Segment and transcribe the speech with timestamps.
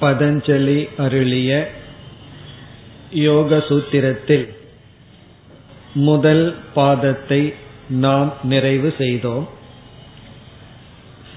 [0.00, 1.68] பதஞ்சலி அருளிய
[3.10, 4.46] யோக சூத்திரத்தில்
[5.94, 7.54] முதல் பாதத்தை
[7.88, 9.48] நாம் நிறைவு செய்தோம்.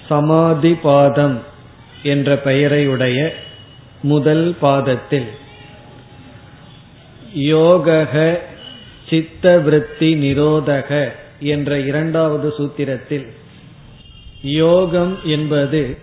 [0.09, 1.41] சமாதி பாதம்
[2.03, 3.29] என்ற பெயரையுடைய
[4.01, 5.29] முதல் பாதத்தில்
[7.35, 8.37] யோகக
[9.09, 13.27] சித்தவிருத்தி நிரோதக என்ற இரண்டாவது சூத்திரத்தில்
[14.41, 15.97] யோகம் என்பது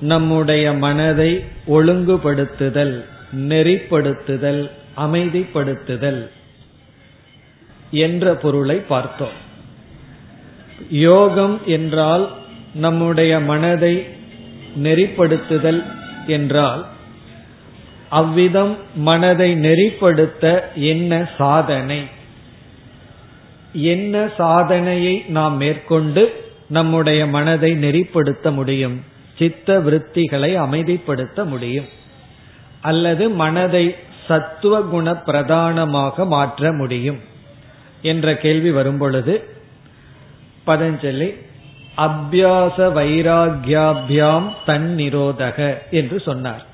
[0.00, 3.04] நம்முடைய மனதை ஒழுங்குபடுத்துதல்
[3.48, 6.28] நெறிப்படுத்துதல் அமைதிப்படுத்துதல்
[7.90, 9.44] என்ற பொருளை பார்த்தோம்.
[10.90, 12.32] யோகம் என்றால்
[12.74, 14.06] நம்முடைய மனதை
[14.82, 15.84] நெறிப்படுத்துதல்
[16.26, 16.86] என்றால்
[18.08, 22.02] அவ்விதம் மனதை நெறிப்படுத்த என்ன சாதனை?
[23.72, 29.14] என்ன சாதனையை நாம் மேற்கொண்டு நம்முடைய மனதை நெறிப்படுத்த முடியும்?
[29.38, 31.88] சித்த விருத்திகளை அமைதிப்படுத்த முடியும்.
[32.80, 37.20] அல்லது மனதை சத்துவ குண பிரதானமாக மாற்ற முடியும்
[38.02, 39.48] என்ற கேள்வி வரும்பொழுது
[40.66, 41.28] பதஞ்சலி
[41.96, 46.64] அபியாச வைராகியாபியாம் தன் நிரோதக என்று சொன்னார்.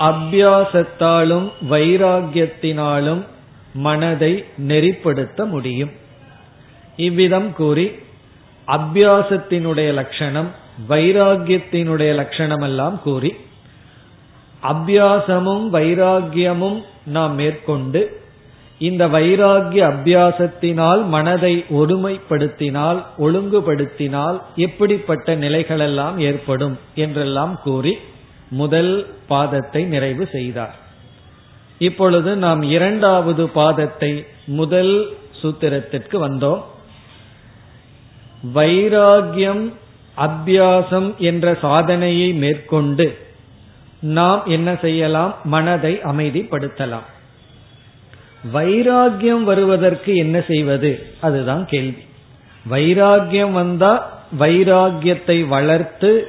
[0.00, 3.24] அபியாசத்தாலும் வைராகியத்தினாலும்
[3.72, 5.90] மனதை நெறிப்படுத்த முடியும்.
[6.96, 7.92] இவ்விதம் கூறி
[8.66, 13.36] அபியாசத்தினுடைய லட்சணம் வைராகியத்தினுடைய லட்சணம் எல்லாம் கூறி
[14.62, 18.00] அபியாசமும் வைராகியமும் நாம் மேற்கொண்டு
[18.78, 27.98] இந்த வைராகிய அபியாசத்தினால் மனதை ஒருமைப்படுத்தினால் ஒழுங்குபடுத்தினால் எப்படிப்பட்ட நிலைகளெல்லாம் ஏற்படும் என்றெல்லாம் கூறி
[28.50, 30.74] முதல் பாதத்தை நிறைவு செய்தார்.
[31.78, 34.94] இப்பொழுது நாம் இரண்டாவது பாதத்தை முதல்
[35.42, 36.62] சூத்திரத்திற்கு வந்தோம்.
[38.54, 39.72] வைராகியம்
[40.18, 43.18] அத்தியாசம் என்ற சாதனையை மேற்கொண்டு
[44.00, 45.34] நாம் என்ன செய்யலாம்?
[45.44, 47.06] மனதை அமைதிப்படுத்தலாம்.
[48.54, 51.06] வைராகியம் வருவதற்கு என்ன செய்வது?
[51.20, 52.02] அதுதான் கேள்வி.
[52.70, 56.26] வைராகியம் வந்தா வைராகியத்தை வளர்த்து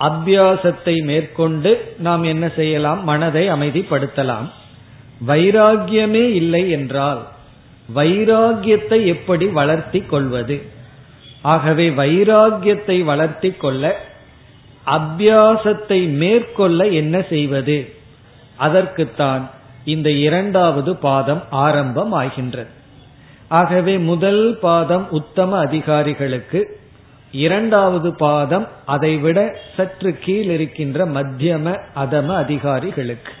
[0.00, 3.04] அபியாசத்தை மேற்கொண்டு நாம் என்ன செய்யலாம்?
[3.04, 4.50] மனதை அமைதிப்படுத்தலாம்.
[5.26, 7.26] வைராகியமே இல்லை என்றால்
[7.94, 10.62] வைராகியத்தை எப்படி வளர்த்தி கொள்வது?
[11.44, 13.84] ஆகவே வைராகியத்தை வளர்த்தி கொள்ள
[14.86, 17.76] அபியாசத்தை மேற்கொள்ள என்ன செய்வது?
[18.56, 19.50] அதற்குத்தான்
[19.84, 22.72] இந்த இரண்டாவது பாதம் ஆரம்பம் ஆகின்றது
[23.48, 26.60] ஆகவே முதல் பாதம் உத்தம அதிகாரிகளுக்கு
[27.32, 29.38] இரண்டாவது பாதம் அதைவிட
[29.76, 31.66] சற்று கீழ் இருக்கின்ற மத்தியம
[31.96, 33.32] அதம அதிகாரிகளுக்கு.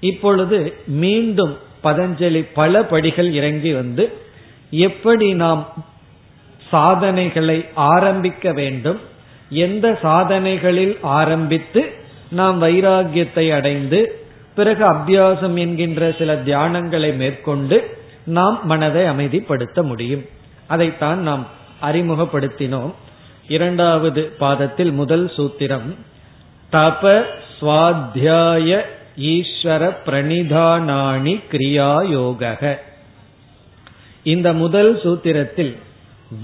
[0.00, 1.54] இப்பொழுது மீண்டும்
[1.84, 4.04] பதஞ்சலி பல படிகள் இறங்கி வந்து
[4.70, 5.62] எப்படி நாம்
[6.74, 9.00] சாதனைகளை ஆரம்பிக்க வேண்டும்.
[9.64, 11.82] எந்த சாதனைகளில் ஆரம்பித்து
[12.30, 14.00] நாம் வைராகியத்தை அடைந்து
[14.54, 17.78] பிறகு அபியாசம் என்கின்ற சில தியானங்களை மேற்கொண்டு
[18.38, 20.24] நாம் மனதை அமைதிப்படுத்த முடியும்.
[20.66, 21.44] அதைத்தான் நாம்
[21.82, 22.92] அறிமுகப்படுத்தினோம்.
[23.48, 25.88] இரண்டாவது பாதத்தில் முதல் சூத்திரம்
[26.72, 27.02] தப
[27.58, 28.70] சுவாத்தியாய
[29.32, 32.78] ஈஸ்வர பிரணிதானாணி கிரியாயோக
[34.24, 35.72] இந்த முதல் சூத்திரத்தில்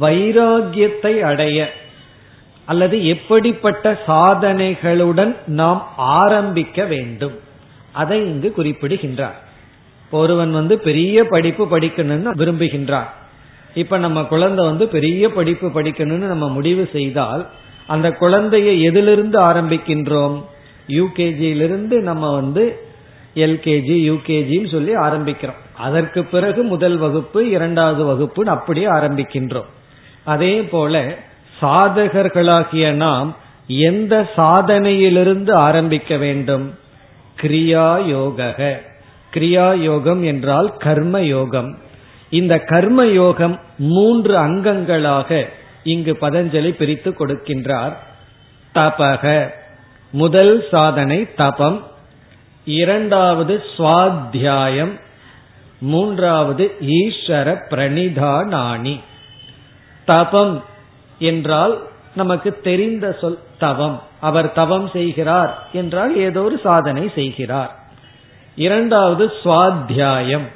[0.01, 1.73] வைராகியத்தை அடைய
[2.65, 7.39] அல்லது எப்படிப்பட்ட சாதனைகளுடன் நாம் ஆரம்பிக்க வேண்டும்.
[7.93, 9.39] அதை இங்கு குறிப்பிடுகின்றார்.
[10.11, 13.11] ஒருவன் வந்து பெரிய படிப்பு படிக்கணும்னு விரும்புகின்றார்
[13.75, 17.49] இப்ப நம்ம குழந்தை வந்து பெரிய படிப்பு படிக்கணும்னு நம்ம முடிவு செய்தால்
[17.87, 20.45] அந்த குழந்தைய எதிலிருந்து ஆரம்பிக்கின்றோம்?
[20.89, 22.65] யூகேஜியிலிருந்து நம்ம வந்து
[23.34, 25.61] எல்கேஜி யூகேஜின்னு சொல்லி ஆரம்பிக்கிறோம்.
[25.77, 29.71] அதற்கு பிறகு முதல் வகுப்பு இரண்டாவது வகுப்புன்னு அப்படியே ஆரம்பிக்கின்றோம்.
[30.25, 31.15] அதே போல
[31.63, 33.37] சாதகர்களாகிய நாம்
[33.67, 36.79] எந்த சாதனையிலிருந்து ஆரம்பிக்க வேண்டும்?
[37.43, 38.81] கிரியா யோக
[39.35, 41.79] கிரியா யோகம் என்றால் கர்ம யோகம்
[42.31, 45.49] இந்த கர்ம யோகம் மூன்று அங்கங்களாக
[45.85, 47.97] இங்கு பதஞ்சலி பிரித்து கொடுக்கின்றார்.
[48.75, 49.51] தபக.
[50.11, 51.87] முதல் சாதனை தபம்.
[52.65, 55.01] இரண்டாவது சுவாத்தியாயம்.
[55.81, 59.01] மூன்றாவது ஈஸ்வர பிரணிதானானி
[60.10, 60.54] தபம்
[61.21, 61.74] என்றால்
[62.15, 63.98] நமக்கு தெரிந்த சொல் தவம்.
[64.21, 67.72] அவர் தவம் செய்கிறார் என்றால் ஏதோ ஒரு சாதனை செய்கிறார்.
[68.59, 70.47] இரண்டாவது சுவாத்தியாயம்.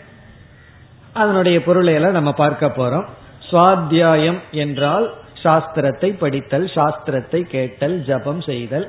[1.12, 3.06] அதனுடைய பொருளை எல்லாம் நம்ம பார்க்க போறோம்.
[3.50, 5.06] சுவாத்தியாயம் என்றால்
[5.42, 8.86] சாஸ்திரத்தை படித்தல் சாஸ்திரத்தை கேட்டல் ஜபம் செய்தல்.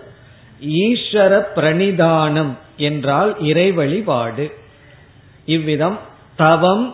[0.81, 4.45] ஈஸ்வர பிரணிதானம் என்றால் இறை வழிபாடு.
[5.47, 5.97] இவ்விதம்
[6.35, 6.85] தவம்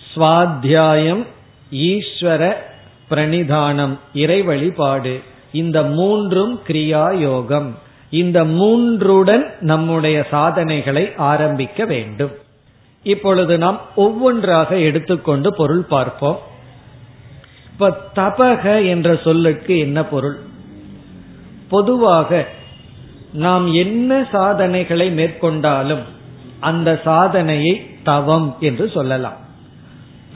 [0.00, 1.22] சுவாத்தியாயம்
[1.86, 2.42] ஈஸ்வர
[3.10, 5.22] பிரணிதானம் இறை வழிபாடு
[5.52, 7.78] இந்த மூன்றும் கிரியா யோகம்.
[8.10, 12.30] இந்த மூன்றுடன் நம்முடைய சாதனைகளை ஆரம்பிக்க வேண்டும்.
[13.02, 16.38] இப்பொழுது நாம் ஒவ்வொன்றாக எடுத்துக்கொண்டு பொருள் பார்ப்போம்.
[17.72, 20.36] இப்ப தபக என்ற சொல்லுக்கு என்ன பொருள்?
[21.68, 22.46] பொதுவாக
[23.32, 26.02] நாம் என்ன சாதனைகளை மேற்கொண்டாலும்
[26.60, 29.44] அந்த சாதனையை தவம் என்று சொல்லலாம்.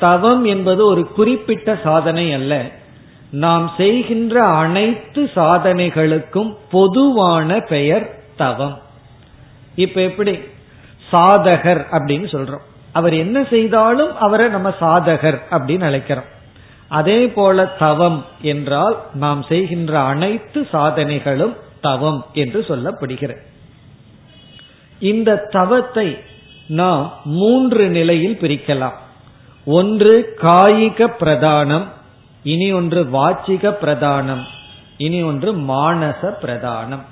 [0.00, 2.70] தவம் என்பது ஒரு குறிப்பிட்ட சாதனை அல்ல.
[3.30, 8.78] நாம் செய்கின்ற அனைத்து சாதனைகளுக்கும் பொதுவான பெயர் தவம்.
[9.74, 10.38] இப்ப எப்படி?
[11.12, 12.66] சாதகர் அப்படின்னு சொல்றோம்.
[12.92, 16.28] அவர் என்ன செய்தாலும் அவரை நம்ம சாதகர் அப்படின்னு அழைக்கிறோம்.
[16.88, 23.40] அதே போல தவம் என்றால் நாம் செய்கின்ற அனைத்து சாதனைகளும் தவம் என்று சொல்லப்படுகிறது.
[24.98, 26.18] இந்த தவத்தை
[26.66, 28.94] நாம் மூன்று நிலையில் பிரிக்கலாம்.
[29.64, 31.84] ஒன்று காயிக பிரதானம்
[32.42, 34.42] இனி ஒன்று வாச்சிக பிரதானம்
[34.96, 37.02] இனி ஒன்று மானச பிரதானம்.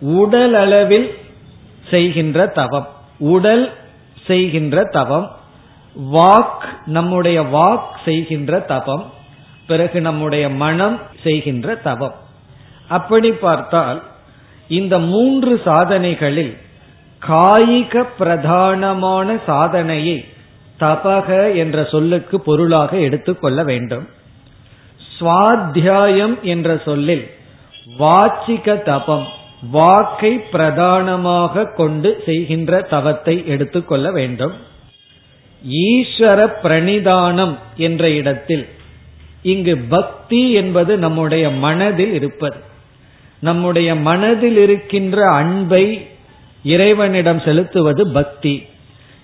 [0.00, 1.14] உடல் அளவில்
[1.90, 2.86] செய்கின்ற தவம்
[3.18, 3.72] உடல்
[4.26, 5.30] செய்கின்ற தவம்
[6.12, 9.04] வாக் நம்முடைய வாக் செய்கின்ற தவம்
[9.66, 12.14] பிறகு நம்முடைய மனம் செய்கின்ற தவம்.
[12.88, 14.02] அப்படி பார்த்தால்
[14.68, 16.56] இந்த மூன்று சாதனைகளில்
[17.26, 20.24] காயிக பிரதானமான சாதனையை
[20.80, 24.08] தபக என்ற சொல்லுக்கு பொருளாக எடுத்துக்கொள்ள வேண்டும்.
[25.18, 27.30] சுவாத்தியாயம் என்ற சொல்லில்
[27.98, 29.26] வாச்சிக தபம்
[29.70, 34.52] வாக்கை பிரதானமாக கொண்டு செய்கின்ற தவத்தை எடுத்துக்கொள்ள வேண்டும்.
[35.68, 38.66] ஈஸ்வர பிரணிதானம் என்ற இடத்தில்
[39.42, 42.56] இங்கு பக்தி என்பது நம்முடைய மனதில் இருப்பது.
[43.38, 46.08] நம்முடைய மனதில் இருக்கின்ற அன்பை
[46.62, 48.66] இறைவனிடம் செலுத்துவது பக்தி.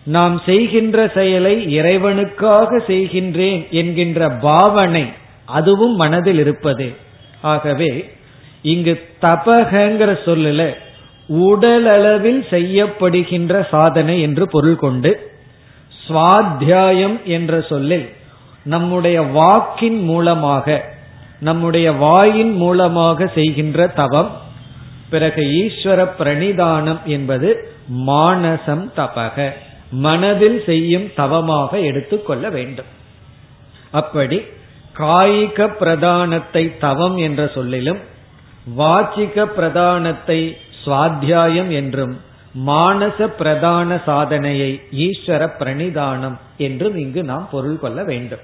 [0.05, 5.07] நாம் செய்கின்ற செயலை இறைவனுக்காக செய்கின்றேன் என்கின்ற பாவனை
[5.45, 6.93] அதுவும் மனதில் இருப்பது.
[7.43, 8.11] ஆகவே
[8.63, 10.75] இங்கு தபகங்கிற சொல்லல
[11.29, 15.31] உடலளவில் செய்யப்படுகின்ற சாதனை என்று பொருள் கொண்டு
[16.09, 18.09] சுவாத்தியாயம் என்ற சொல்லில்
[18.65, 20.85] நம்முடைய வாக்கின் மூலமாக
[21.41, 24.31] நம்முடைய வாயின் மூலமாக செய்கின்ற தவம்
[25.11, 27.75] பிறகு ஈஸ்வர பிரணிதானம் என்பது
[28.07, 29.53] மானசம் தபக.
[30.07, 32.91] மனதில் செய்யும் தவமாக எடுத்துக்கொள்ள வேண்டும்.
[33.91, 34.39] அப்படி
[34.95, 38.01] காயிக பிரதானத்தை தவம் என்ற சொல்லிலும்
[38.79, 40.41] வாச்சிக பிரதானத்தை
[40.85, 42.15] சுவாத்தியாயம் என்றும்
[42.67, 44.71] மானச பிரதான சாதனையை
[45.05, 48.43] ஈஸ்வர பிரணிதானம் என்றும் இங்கு நாம் பொருள் கொள்ள வேண்டும்.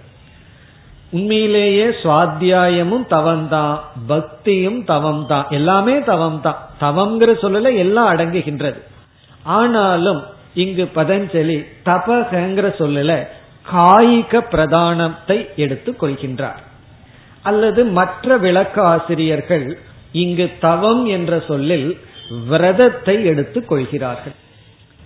[1.12, 8.80] உண்மையிலேயே சுவாத்தியாயமும் தவம்தான் பக்தியும் தவம்தான் எல்லாமே தவம் தான் தவம்ங்கிற சொல்லல எல்லாம் அடங்குகின்றது.
[9.58, 10.20] ஆனாலும்
[10.58, 13.12] இங்கு பதஞ்சலி தபகங்கிற சொல்லல
[13.72, 16.62] காயிக பிரதானத்தை எடுத்துக் கொள்கின்றார்.
[17.42, 19.66] அல்லது மற்ற விளக்க ஆசிரியர்கள்
[20.12, 21.88] இங்கு தவம் என்ற சொல்லில்
[22.48, 24.36] விரதத்தை எடுத்துக் கொள்கிறார்கள்.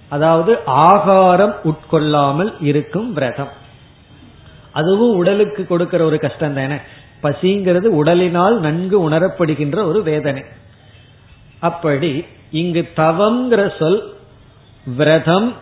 [0.08, 3.52] அதாவது ஆகாரம் உட்கொள்ளாமல் இருக்கும் விரதம்.
[4.72, 6.78] அதுவும் உடலுக்கு கொடுக்கிற ஒரு கஷ்டம் தானே.
[7.22, 10.42] பசிங்கிறது உடலினால் நன்கு உணரப்படுகின்ற ஒரு வேதனை.
[11.58, 14.00] அப்படி இங்கு தவங்கிற சொல்
[14.84, 15.54] விரதம்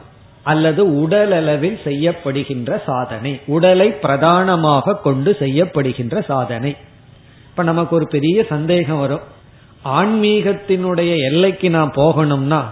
[0.43, 3.41] அல்லது உடலளவில் செய்யப்படுகின்ற சாதனை.
[3.47, 6.77] உடலை பிரதானமாக கொண்டு செய்யப்படுகின்ற சாதனை.
[7.49, 9.21] இப்ப நமக்கு ஒரு பெரிய சந்தேகம் வரும்.
[9.85, 12.63] ஆன்மீகத்தினுடைய எல்லைக்கு நான் போகணும்னா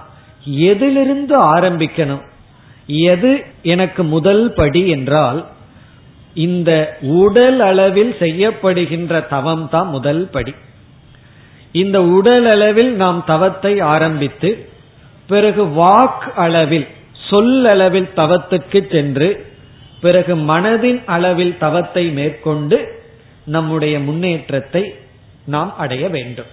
[0.44, 2.20] எதிலிருந்து ஆரம்பிக்கணும்?
[2.86, 5.46] எது எனக்கு முதல் படி என்றால்
[6.34, 10.54] இந்த உடல் அளவில் செய்யப்படுகின்ற தவம் தான் முதல் படி.
[11.72, 14.68] இந்த உடல் அளவில் நாம் தவத்தை ஆரம்பித்து
[15.28, 16.86] பிறகு வாக் அளவில்
[17.30, 19.46] சொல்லளவில் தவத்துக்கு சென்று
[20.00, 23.02] பிறகு மனதின் அளவில் தவத்தை மேற்கொண்டு
[23.44, 24.94] நம்முடைய முன்னேற்றத்தை
[25.44, 26.50] நாம் அடைய வேண்டும்.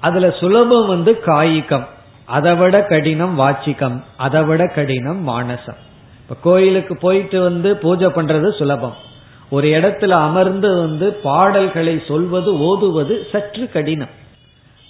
[0.00, 1.86] அதுல சுலபம் வந்து காய்கம்.
[2.24, 5.80] அதை விட கடினம் வாச்சிக்கம் அதை விட கடினம் மானசம்.
[6.22, 8.96] இப்ப கோயிலுக்கு போயிட்டு வந்து பூஜை பண்றது சுலபம்.
[9.50, 14.14] ஒரு இடத்துல அமர்ந்து வந்து பாடல்களை சொல்வது ஓதுவது சற்று கடினம்.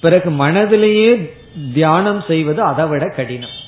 [0.01, 1.43] பிறகு மனதிலேயே
[1.75, 3.63] தியானம் செய்வது அதை விட கடினம்.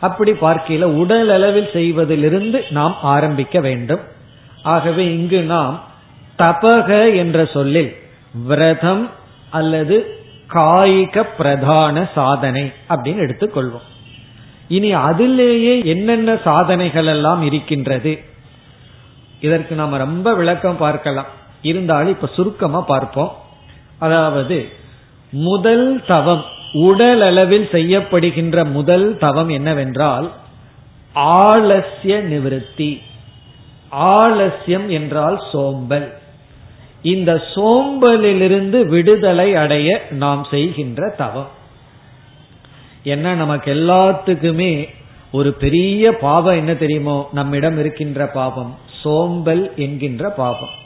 [0.00, 4.00] அப்படி பார்க்கையில உடல் அளவில் செய்வதிலிருந்து நாம் ஆரம்பிக்க வேண்டும்.
[4.62, 5.82] ஆகவே இங்கு நாம்
[6.38, 7.96] தபக என்ற சொல்லில்
[8.44, 9.10] விரதம்
[9.50, 10.20] அல்லது
[10.52, 13.86] காய்க பிரதான சாதனை அப்படின்னு எடுத்துக்கொள்வோம்.
[14.68, 18.22] இனி அதிலேயே என்னென்ன சாதனைகள் எல்லாம் இருக்கின்றது?
[19.40, 21.26] இதற்கு நாம ரொம்ப விளக்கம் பார்க்கலாம்.
[21.62, 23.36] இருந்தாலும் இப்ப சுருக்கமா பார்ப்போம்.
[23.98, 24.68] அதாவது
[25.30, 30.32] முதல் தவம் உடல் அளவில் செய்யப்படுகின்ற முதல் தவம் என்னவென்றால்
[31.14, 33.00] ஆலசிய நிவிருத்தி.
[33.90, 36.12] ஆலசியம் என்றால் சோம்பல்.
[37.02, 41.48] இந்த சோம்பலிலிருந்து விடுதலை அடைய நாம் செய்கின்ற தவம்.
[43.02, 44.88] என்ன நமக்கு எல்லாத்துக்குமே
[45.32, 47.28] ஒரு பெரிய பாவம் என்ன தெரியுமோ?
[47.32, 48.78] நம்மிடம் இருக்கின்ற பாவம்.
[49.02, 50.76] சோம்பல் என்கின்ற பாவம்.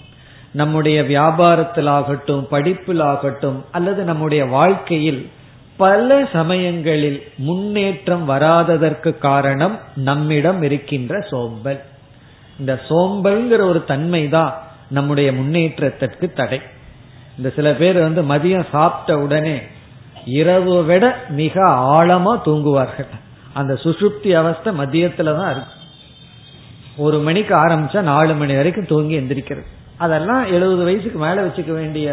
[0.50, 5.30] நம்முடைய வியாபாரத்திலாகட்டும் படிப்பிலாகட்டும் அல்லது நம்முடைய வாழ்க்கையில்
[5.82, 9.76] பல சமயங்களில் முன்னேற்றம் வராததற்கு காரணம்
[10.08, 11.80] நம்மிடம் இருக்கின்ற சோம்பல்.
[12.60, 14.52] இந்த சோம்பல்ங்கிற ஒரு தன்மை தான்
[14.88, 16.60] நம்முடைய முன்னேற்றத்திற்கு தடை.
[17.36, 19.56] இந்த சில பேர் வந்து மதியம் சாப்பிட்ட உடனே
[20.40, 21.04] இரவு விட
[21.40, 21.54] மிக
[21.94, 23.10] ஆழமா தூங்குவார்கள்.
[23.52, 25.76] அந்த சுசுப்தி அவஸ்தை மதியத்துல தான் இருக்கு.
[26.96, 29.70] ஒரு மணிக்கு ஆரம்பிச்சா நாலு மணி வரைக்கும் தூங்கி எந்திரிக்கிறது.
[30.04, 32.06] அதெல்லாம் எழுபது வயசுக்கு மேல வச்சுக்க வேண்டிய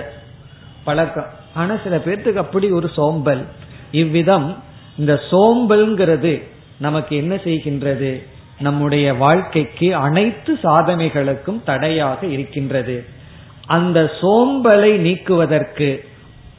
[0.83, 1.29] பழக்கம்.
[1.53, 3.45] ஆனா சில பேர்த்துக்கு அப்படி ஒரு சோம்பல்.
[3.91, 4.57] இவ்விதம்
[4.97, 6.43] இந்த சோம்பல்ங்கிறது
[6.79, 8.23] நமக்கு என்ன செய்கின்றது?
[8.59, 13.05] நம்முடைய வாழ்க்கைக்கு அனைத்து சாதனைகளுக்கும் தடையாக இருக்கின்றது.
[13.65, 16.05] அந்த சோம்பலை நீக்குவதற்கு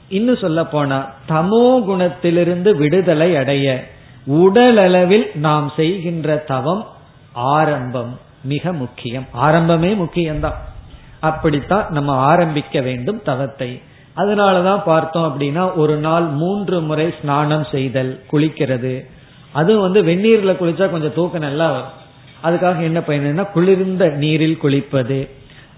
[0.09, 3.85] இன்னும் சொல்ல போனா தமோ குணத்திலிருந்து விடுதலை அடைய
[4.27, 6.87] உடலளவில் நாம் செய்கின்ற தவம்
[7.33, 9.27] ஆரம்பம் மிக முக்கியம்.
[9.41, 10.59] ஆரம்பமே முக்கியம்தான்.
[11.21, 13.83] அப்படித்தான் நம்ம ஆரம்பிக்க வேண்டும் தவத்தை.
[14.17, 19.05] அதனாலதான் பார்த்தோம் அப்படின்னா ஒரு நாள் மூன்று முறை ஸ்நானம் செய்தல் குளிக்கிறது.
[19.53, 21.93] அதுவும் வந்து வெந்நீர்ல குளிச்சா கொஞ்சம் தூக்கம் நல்லா வரும்.
[22.45, 25.29] அதுக்காக என்ன பயனா குளிர்ந்த நீரில் குளிப்பது.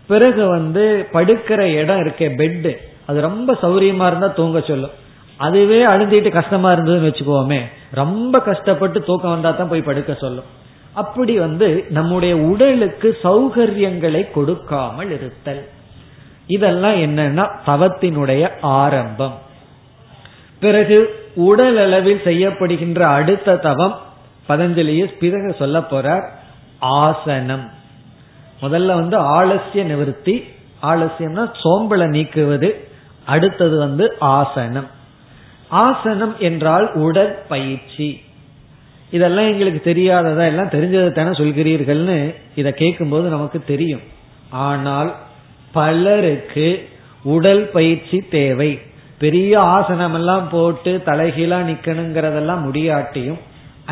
[0.07, 4.91] பிறகு வந்து படுக்கிற இடம் இருக்க பெட்டு அது ரொம்ப சௌரியமா இருந்தா தூங்க சொல்லும்.
[5.37, 7.61] அதுவே அழுந்திட்டு கஷ்டமா இருந்ததுன்னு வச்சுக்கோமே
[7.91, 10.45] ரொம்ப கஷ்டப்பட்டு தூக்கம் வந்தா தான் போய் படுக்க சொல்லும்.
[10.93, 15.69] அப்படி வந்து நம்முடைய உடலுக்கு சௌகரியங்களை கொடுக்காமல் இருத்தல்.
[16.47, 19.35] இதெல்லாம் என்னன்னா தவத்தினுடைய ஆரம்பம்.
[20.61, 24.01] பிறகு உடல் அளவில் செய்யப்படுகின்ற அடுத்த தவம்
[24.49, 26.29] பதஞ்சலியை பிறகு சொல்ல போறார்
[26.79, 27.71] ஆசனம்.
[28.61, 30.45] முதல்ல வந்து ஆலசிய நிவர்த்தி
[30.83, 32.75] ஆலசியம்னா சோம்பலை நீக்குவது
[33.25, 34.87] அடுத்தது வந்து ஆசனம்.
[35.69, 38.23] ஆசனம் என்றால் உடற்பயிற்சி.
[39.11, 44.01] இதெல்லாம் எங்களுக்கு தெரியாததா எல்லாம் தெரிஞ்சதை தானே சொல்கிறீர்கள்னு இதை கேட்கும்போது நமக்கு தெரியும்.
[44.51, 45.17] ஆனால்
[45.73, 46.69] பலருக்கு
[47.25, 48.73] உடல் பயிற்சி தேவை.
[49.19, 53.41] பெரிய ஆசனம் எல்லாம் போட்டு தலைகீழா நிக்கணுங்கிறதெல்லாம் முடியாட்டியும்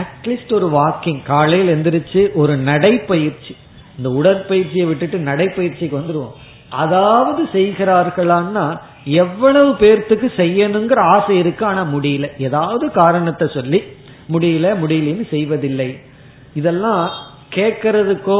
[0.02, 3.54] அட்லீஸ்ட் ஒரு வாக்கிங் காலையில் எந்திரிச்சு ஒரு நடைப்பயிற்சி.
[3.96, 6.36] இந்த உடற்பயிற்சியை விட்டுட்டு நடைப்பயிற்சிக்கு வந்துடுவோம்
[6.82, 8.64] அதாவது செய்கிறார்களான்னா
[9.04, 12.26] எவ்வளவு பேர்த்துக்கு செய்யணுங்கிற ஆசை இருக்கு ஆனா முடியல.
[12.38, 13.80] ஏதாவது காரணத்தை சொல்லி
[14.32, 15.98] முடியல முடியலன்னு செய்வதில்லை.
[16.54, 17.10] இதெல்லாம்
[17.54, 18.38] கேட்கறதுக்கோ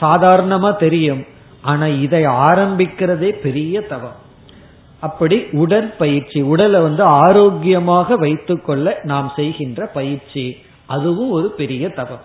[0.00, 1.22] சாதாரணமா தெரியும்.
[1.62, 4.26] ஆனா இதை ஆரம்பிக்கிறதே பெரிய தவம்.
[5.00, 12.20] அப்படி உடற்பயிற்சி உடலை வந்து ஆரோக்கியமாக வைத்துக்கொள்ள நாம் செய்கின்ற பயிற்சி அதுவும் ஒரு பெரிய தவம்.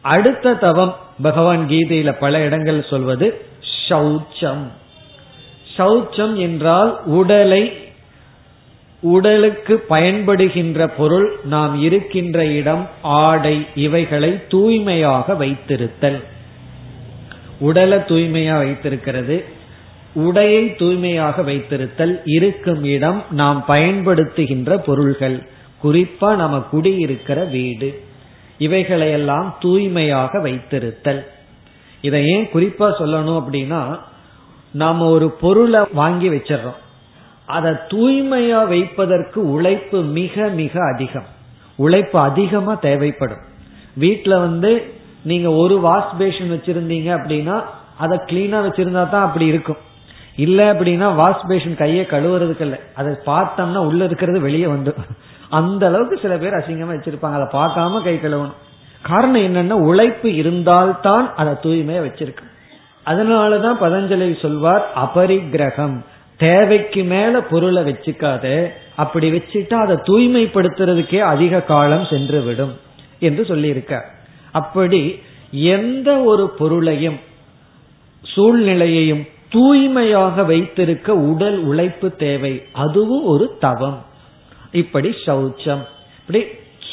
[0.00, 3.42] அடுத்த தவம் பகவான் கீதையில பல இடங்கள் சொல்வது
[3.88, 4.66] சௌச்சம்
[5.76, 7.72] சௌச்சம் என்றால் உடலை
[9.00, 16.22] உடலுக்கு பயன்படுகின்ற பொருள் நாம் இருக்கின்ற இடம் ஆடை இவைகளை தூய்மையாக வைத்திருத்தல்.
[17.60, 19.44] உடலை தூய்மையா வைத்திருக்கிறது
[20.16, 25.42] உடையை தூய்மையாக வைத்திருத்தல் இருக்கும் இடம் நாம் பயன்படுத்துகின்ற பொருள்கள்
[25.82, 28.02] குறிப்பா நம்ம குடியிருக்கிற வீடு.
[28.58, 31.24] இவைகளையெல்லாம் தூய்மையாக வைத்திருத்தல்.
[32.00, 33.98] இதை ஏன் குறிப்பா சொல்லணும் அப்படின்னா
[34.72, 36.80] நாம ஒரு பொருளை வாங்கி வச்சிடறோம்.
[37.44, 41.26] அதை தூய்மையா வைப்பதற்கு உழைப்பு மிக மிக அதிகம்.
[41.76, 43.40] உழைப்பு அதிகமா தேவைப்படும்.
[43.94, 47.62] வீட்டில் வந்து நீங்க ஒரு வாஷ் பேஷன் வச்சிருந்தீங்க அப்படின்னா
[47.98, 49.76] அதை கிளீனா வச்சிருந்தா தான் அப்படி இருக்கும்.
[50.36, 52.78] இல்ல அப்படின்னா வாஷ் பேஷன் கையை கழுவுறதுக்கு இல்லை.
[52.94, 54.94] அதை பார்த்தோம்னா உள்ள இருக்கிறது வெளியே வந்து.
[55.48, 57.38] அந்த அளவுக்கு சில பேர் அசிங்கமா வச்சிருப்பாங்க.
[57.40, 58.58] அதை பார்க்காம கை கழுவணும்.
[59.02, 62.48] காரணம் என்னன்னா உழைப்பு இருந்தால்தான் அதை தூய்மையா வச்சிருக்கு.
[63.06, 66.04] அதனாலதான் பதஞ்சலி சொல்வார் அபரிக்கிரகம்
[66.36, 68.68] தேவைக்கு மேல பொருளை வச்சுக்காத.
[68.96, 72.76] அப்படி வச்சுட்டா அதை தூய்மைப்படுத்துறதுக்கே அதிக காலம் சென்று விடும்
[73.18, 74.06] என்று சொல்லியிருக்கார்.
[74.52, 75.18] அப்படி
[75.50, 77.18] எந்த ஒரு பொருளையும்
[78.22, 82.62] சூழ்நிலையையும் தூய்மையாக வைத்திருக்க உடல் உழைப்பு தேவை.
[82.72, 84.04] அதுவும் ஒரு தவம்.
[84.72, 85.86] இப்படி சௌச்சம்.
[86.18, 86.44] இப்படி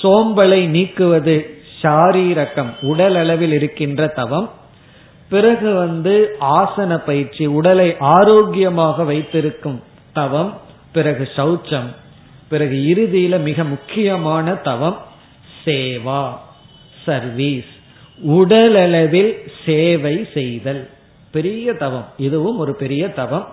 [0.04, 1.50] சோம்பலை நீக்குவது
[1.82, 4.50] சாரீரகம் உடல் அளவில் இருக்கின்ற தவம்.
[5.30, 9.84] பிறகு வந்து ஆசன பயிற்சி உடலை ஆரோக்கியமாக வைத்திருக்கும்
[10.14, 10.62] தவம்.
[10.92, 11.96] பிறகு சௌச்சம்.
[12.48, 14.98] பிறகு இறுதியில மிக முக்கியமான தவம்
[15.66, 16.46] சேவா.
[17.08, 17.72] சர்வீஸ்
[18.28, 19.34] உடலளவில்
[19.66, 20.84] சேவை செய்தல்.
[21.32, 22.08] பெரிய தவம்.
[22.18, 23.48] இதுவும் ஒரு பெரிய தவம்.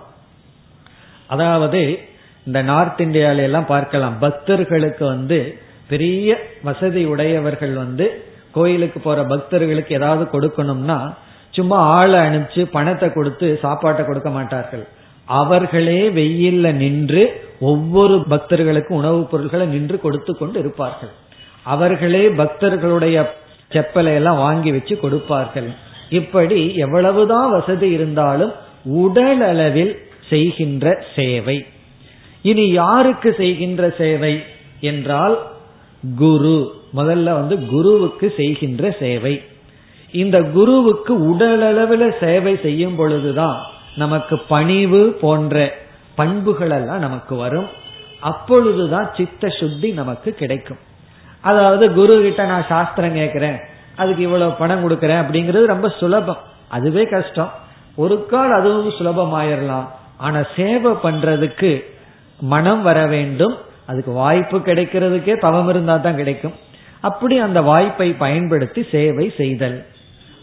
[1.27, 1.81] அதாவது
[2.45, 4.19] இந்த நார்த் இந்தியால எல்லாம் பார்க்கலாம்.
[4.19, 5.39] பக்தர்களுக்கு வந்து
[5.89, 6.25] பெரிய
[6.63, 11.13] வசதி உடையவர்கள் வந்து கோயிலுக்கு போற பக்தர்களுக்கு ஏதாவது கொடுக்கணும்னா
[11.49, 14.87] சும்மா ஆளை அனுப்பிச்சு பணத்தை கொடுத்து சாப்பாட்டை கொடுக்க மாட்டார்கள்.
[15.25, 17.23] அவர்களே வெயில்ல நின்று
[17.59, 21.09] ஒவ்வொரு பக்தர்களுக்கும் உணவுப் பொருட்களை நின்று கொடுத்து கொண்டு இருப்பார்கள்.
[21.63, 23.43] அவர்களே பக்தர்களுடைய
[23.73, 25.69] செப்பலை எல்லாம் வாங்கி வச்சு கொடுப்பார்கள்.
[26.09, 28.51] இப்படி எவ்வளவுதான் வசதி இருந்தாலும்
[28.83, 29.93] உடல் அளவில்
[30.29, 31.65] செய்கின்ற சேவை.
[32.41, 34.43] இனி யாருக்கு செய்கின்ற சேவை
[34.79, 35.37] என்றால்
[36.17, 36.57] குரு
[36.95, 39.41] முதல்ல வந்து குருவுக்கு செய்கின்ற சேவை.
[40.11, 43.59] இந்த குருவுக்கு உடலளவில் சேவை செய்யும் பொழுதுதான்
[43.95, 45.73] நமக்கு பணிவு போன்ற
[46.15, 47.69] பண்புகள் எல்லாம் நமக்கு வரும்.
[48.19, 50.77] அப்பொழுதுதான் சித்த சுத்தி நமக்கு கிடைக்கும்.
[51.47, 53.57] அதாவது குரு கிட்ட நான் சாஸ்திரம் கேட்கிறேன்
[53.95, 56.41] அதுக்கு இவ்வளவு பணம் கொடுக்கறேன் அப்படிங்கிறது ரொம்ப சுலபம்.
[56.67, 57.51] அதுவே கஷ்டம்.
[57.95, 59.87] ஒரு கால் அதுவும் சுலபமாயிரலாம்.
[60.17, 61.71] ஆனா சேவை பண்றதுக்கு
[62.53, 63.55] மனம் வர வேண்டும்.
[63.85, 66.55] அதுக்கு வாய்ப்பு கிடைக்கிறதுக்கே தவம் இருந்தா தான் கிடைக்கும்.
[66.99, 69.85] அப்படி அந்த வாய்ப்பை பயன்படுத்தி சேவை செய்தல்.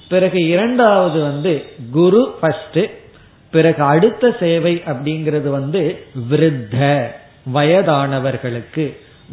[0.08, 1.52] பிறகு இரண்டாவது வந்து
[1.92, 2.80] குரு ஃபர்ஸ்ட்
[3.50, 5.82] பிறகு அடுத்த சேவை அப்படிங்கிறது வந்து
[6.30, 7.02] விருத்த
[7.54, 8.84] வயதானவர்களுக்கு.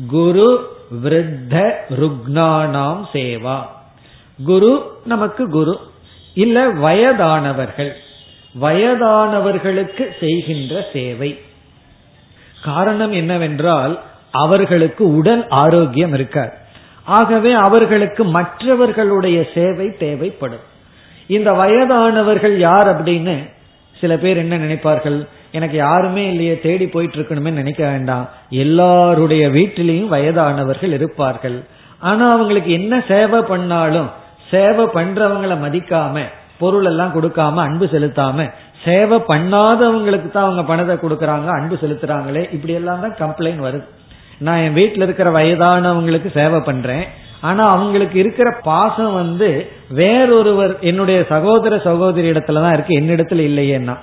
[0.07, 3.59] குரு விருத்த ருக்னானாம் சேவா.
[4.45, 5.79] குரு நமக்கு குரு
[6.33, 7.93] இல்ல வயதானவர்கள்.
[8.61, 11.39] வயதானவர்களுக்கு செய்கின்ற சேவை.
[12.63, 16.53] காரணம் என்னவென்றால் அவர்களுக்கு உடல் ஆரோக்கியம் இருக்காது.
[17.03, 20.67] ஆகவே அவர்களுக்கு மற்றவர்களுடைய சேவை தேவைப்படும்.
[21.27, 23.49] இந்த வயதானவர்கள் யார் அப்படின்னு
[23.99, 25.27] சில பேர் என்ன நினைப்பார்கள்?
[25.57, 28.25] எனக்கு யாருமே இல்லையே தேடி போயிட்டு இருக்கணுமே நினைக்க வேண்டாம்.
[28.63, 31.57] எல்லாருடைய வீட்டிலையும் வயதானவர்கள் இருப்பார்கள்.
[32.09, 34.09] ஆனா அவங்களுக்கு என்ன சேவை பண்ணாலும்
[34.51, 36.25] சேவை பண்றவங்களை மதிக்காம
[36.59, 38.45] பொருள் எல்லாம் கொடுக்காம அன்பு செலுத்தாம
[38.83, 43.85] சேவை பண்ணாதவங்களுக்கு தான் அவங்க பணத்தை கொடுக்கறாங்க அன்பு செலுத்துறாங்களே இப்படி எல்லாம் தான் கம்ப்ளைண்ட் வருது.
[44.45, 47.03] நான் என் வீட்டில் இருக்கிற வயதானவங்களுக்கு சேவை பண்றேன்.
[47.41, 49.49] ஆனா அவங்களுக்கு இருக்கிற பாசம் வந்து
[49.99, 52.93] வேறொருவர் என்னுடைய சகோதர சகோதரி இடத்துல தான் இருக்கு.
[53.01, 53.95] என்னிடத்துல இல்லையேன்னா.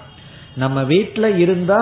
[0.56, 1.80] நம்ம வீட்டில் இருந்தா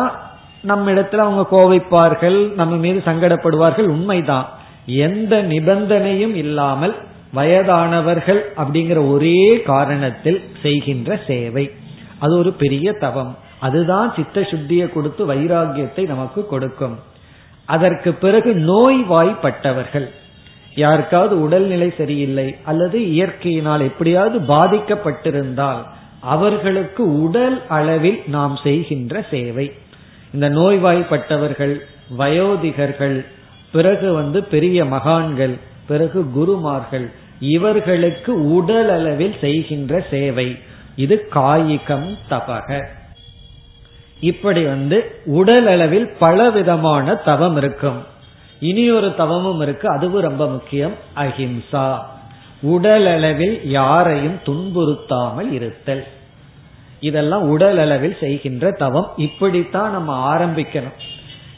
[0.62, 4.48] நம்ம இடத்துல அவங்க கோவைப்பார்கள் நம்ம மீது சங்கடப்படுவார்கள் உண்மைதான்.
[4.86, 6.94] எந்த நிபந்தனையும் இல்லாமல்
[7.34, 11.70] வயதானவர்கள் அப்படிங்கிற ஒரே காரணத்தில் செய்கின்ற சேவை.
[12.18, 13.36] அது ஒரு பெரிய தவம்.
[13.58, 16.98] அதுதான் சித்த சுத்தியை கொடுத்து வைராகியத்தை நமக்கு கொடுக்கும்.
[17.64, 20.08] அதற்கு பிறகு நோய்வாய்ப்பட்டவர்கள்.
[20.74, 25.82] யாருக்காவது உடல்நிலை சரியில்லை அல்லது இயற்கையினால் எப்படியாவது பாதிக்கப்பட்டிருந்தால்
[26.24, 29.72] அவர்களுக்கு உடல் அளவில் நாம் செய்கின்ற சேவை.
[30.34, 31.80] இந்த நோய்வாய்ப்பட்டவர்கள்
[32.18, 33.24] வயோதிகர்கள்
[33.72, 35.54] பிறகு வந்து பெரிய மகான்கள்
[35.86, 37.10] பிறகு குருமார்கள்
[37.40, 40.58] இவர்களுக்கு உடல் அளவில் செய்கின்ற சேவை.
[40.96, 42.86] இது காயிகம் தபக.
[44.20, 48.04] இப்படி வந்து உடல் அளவில் பல விதமான தவம் இருக்கும்.
[48.60, 49.88] இனி ஒரு தவமும் இருக்கு.
[49.88, 50.92] அதுவும் ரொம்ப முக்கியம்.
[51.16, 51.98] அஹிம்சா.
[52.64, 56.04] உடலளவில் யாரையும் துன்புறுத்தாமல் இருத்தல்.
[57.00, 59.08] இதெல்லாம் உடல் அளவில் செய்கின்ற தவம்.
[59.16, 60.98] இப்படித்தான் நம்ம ஆரம்பிக்கணும்.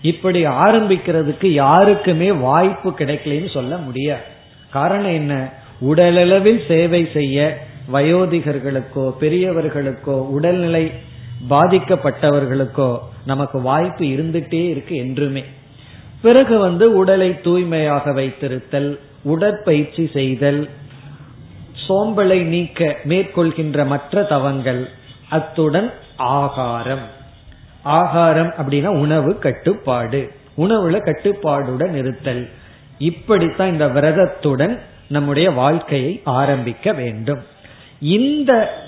[0.02, 4.26] இப்படி ஆரம்பிக்கிறதுக்கு யாருக்குமே வாய்ப்பு கிடைக்கலன்னு சொல்ல முடியாது.
[4.70, 5.52] காரணம் என்ன?
[5.80, 7.58] உடலளவில் சேவை செய்ய
[7.92, 10.92] வயோதிகர்களுக்கோ பெரியவர்களுக்கோ உடல்நிலை
[11.50, 15.44] பாதிக்கப்பட்டவர்களுக்கோ நமக்கு வாய்ப்பு இருந்துட்டே இருக்கு என்றுமே.
[16.22, 20.68] பிறகு வந்து உடலை தூய்மையாக வைத்திருத்தல் உடற்பயிற்சி செய்தல்
[21.88, 24.90] சோம்பலை நீக்க மேற்கொள்கின்ற மற்ற தவங்கள்
[25.28, 27.06] அத்துடன் ஆகாரம்.
[27.82, 30.32] ஆகாரம் அப்படின்னா உணவு கட்டுப்பாடு.
[30.58, 32.50] உணவுல கட்டுப்பாடுடன் இருத்தல்
[32.98, 37.42] இப்படித்தான் இந்த விரதத்துடன் நம்முடைய வாழ்க்கையை ஆரம்பிக்க வேண்டும்.
[38.00, 38.84] இந்த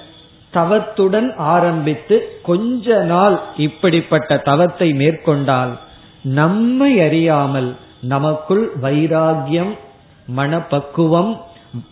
[0.51, 5.79] தவத்துடன் ஆரம்பித்து கொஞ்ச நாள் இப்படிப்பட்ட தவத்தை மேற்கொண்டால்
[6.23, 9.75] நம்மை அறியாமல் நமக்குள் வைராகியம்
[10.27, 11.41] மனப்பக்குவம்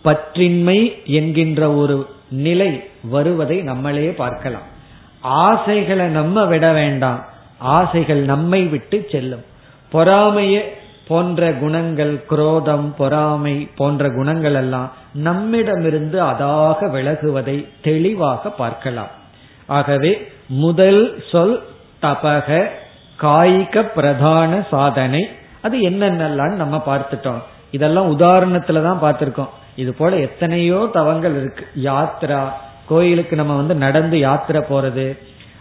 [0.03, 4.61] பற்றின்மை என்கின்ற ஒரு நிலை வருவதை நம்மளே பார்க்கலாம்.
[5.19, 7.25] ஆசைகளை நம்ம விட வேண்டாம்.
[7.57, 9.43] ஆசைகள் நம்மை விட்டு செல்லும்.
[9.93, 10.61] பொறாமைய
[11.07, 19.07] போன்ற குணங்கள் குரோதம் பொறாமை போன்ற குணங்கள் எல்லாம் நம்மிடமிருந்து அதாக விலகுவதை தெளிவாக பார்க்கலாம்.
[19.65, 21.63] ஆகவே முதல் சொல்
[22.01, 22.67] தபக
[23.21, 25.29] காய்க பிரதான சாதனை.
[25.61, 27.41] அது என்னென்னலாம் நம்ம பார்த்துட்டோம்.
[27.71, 29.49] இதெல்லாம் உதாரணத்துல தான் பார்த்திருக்கோம்.
[29.77, 31.65] இது போல எத்தனையோ தவங்கள் இருக்கு.
[31.83, 32.41] யாத்ரா
[32.87, 35.17] கோயிலுக்கு நம்ம வந்து நடந்து யாத்திரை போறது.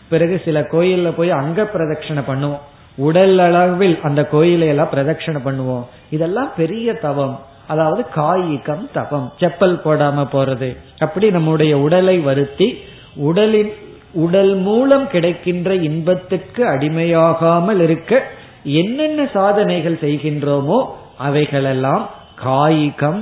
[0.09, 2.62] பிறகு சில கோயில்ல போய் அங்க பிரதட்சணை பண்ணுவோம்.
[2.96, 5.85] உடல் அளவில் அந்த கோயிலை எல்லாம் பிரதட்சணை பண்ணுவோம்.
[6.11, 7.37] இதெல்லாம் பெரிய தவம்.
[7.66, 9.33] அதாவது காய்கம் தவம்.
[9.40, 10.76] செப்பல் போடாம போறது.
[10.98, 12.68] அப்படி நம்முடைய உடலை வருத்தி
[13.16, 13.72] உடலின்
[14.12, 18.22] உடல் மூலம் கிடைக்கின்ற இன்பத்திற்கு அடிமையாகாமல் இருக்க
[18.62, 20.79] என்னென்ன சாதனைகள் செய்கின்றோமோ
[21.18, 22.05] அவைகளெல்லாம்
[22.44, 23.20] காய்கம்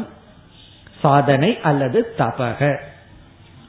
[1.04, 2.78] சாதனை அல்லது தபக.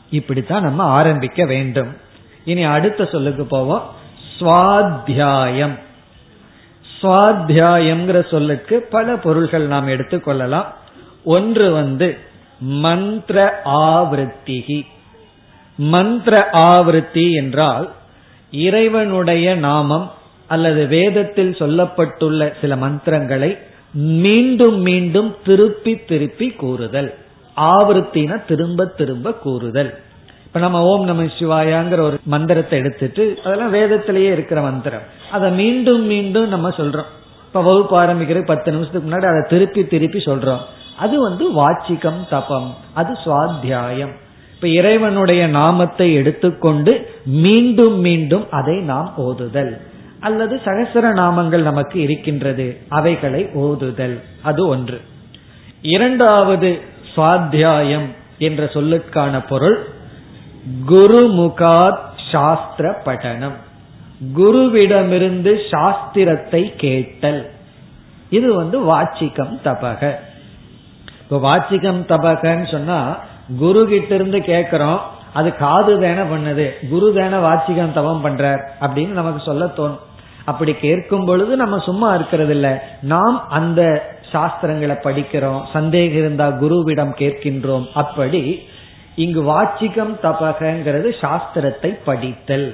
[0.09, 1.97] இப்படித்தான் நம்ம ஆரம்பிக்க வேண்டும்.
[2.45, 3.95] இனி அடுத்த சொல்லுக்கு போவோம்.
[4.39, 5.79] சுவாத்தியாயம்.
[7.01, 10.65] சுவாத்தியாயம்ங்கிற சொல்லுக்கு பல பொருள்கள் நாம் எடுத்துக்கொள்ளலாம்.
[11.23, 12.17] ஒன்று வந்து
[12.59, 14.81] மந்திர ஆவருத்திகி.
[15.75, 17.91] மந்திர ஆவருத்தி என்றால்
[18.51, 20.11] இறைவனுடைய நாமம்
[20.47, 23.57] அல்லது வேதத்தில் சொல்லப்பட்டுள்ள சில மந்திரங்களை
[23.93, 27.24] மீண்டும் மீண்டும் திருப்பி திருப்பி கூறுதல்.
[27.57, 29.97] ஆவருத்தின திரும்ப திரும்ப கூறுதல்.
[30.45, 35.01] இப்ப நம்ம ஓம் நம சிவாயாங்கிற ஒரு மந்திரத்தை எடுத்துட்டு அதெல்லாம் வேதத்திலேயே இருக்கிற மந்திரம்.
[35.31, 37.05] அதை மீண்டும் மீண்டும் நம்ம சொல்றோம்.
[37.47, 40.59] இப்ப வகுப்பு ஆரம்பிக்கிற பத்து நிமிஷத்துக்கு முன்னாடி அதை திருப்பி திருப்பி சொல்றோம்.
[40.97, 42.75] அது வந்து வாச்சிகம் தபம்.
[42.93, 44.13] அது சுவாத்தியாயம்.
[44.55, 49.77] இப்ப இறைவனுடைய நாமத்தை எடுத்துக்கொண்டு மீண்டும் மீண்டும் அதை நாம் ஓதுதல்.
[50.19, 52.77] அல்லது சகசர நாமங்கள் நமக்கு இருக்கின்றது.
[52.89, 54.21] அவைகளை ஓதுதல்.
[54.41, 55.01] அது ஒன்று.
[55.81, 59.77] இரண்டாவது சுவாத்தியாயம் என்ற சொல்லுக்கான பொருள்
[60.87, 63.57] குருமுகாத் சாஸ்திர படனம்
[64.37, 67.41] குருவிடமிருந்து சாஸ்திரத்தை கேட்டல்.
[68.29, 70.01] இது வந்து வாச்சிக்கம் தபக.
[71.21, 73.17] இப்ப வாச்சிகம் தபகன்னு சொன்னா
[73.57, 75.01] குரு கிட்ட இருந்து கேட்கிறோம்
[75.33, 80.03] அது காது தானே பண்ணுது குரு தானே வாச்சிகம் தவம் பண்றார் அப்படின்னு நமக்கு சொல்ல தோணும்.
[80.45, 82.67] அப்படி கேட்கும் பொழுது நம்ம சும்மா இருக்கிறது இல்ல
[83.01, 83.81] நாம் அந்த
[84.35, 87.85] சாஸ்திரங்களை படிக்கிறோம் சந்தேகம் இருந்தா குருவிடம் கேட்கின்றோம்.
[87.93, 88.43] அப்படி
[89.15, 92.67] இங்கு வாச்சிகம் தபகங்கிறது சாஸ்திரத்தை படித்தல்.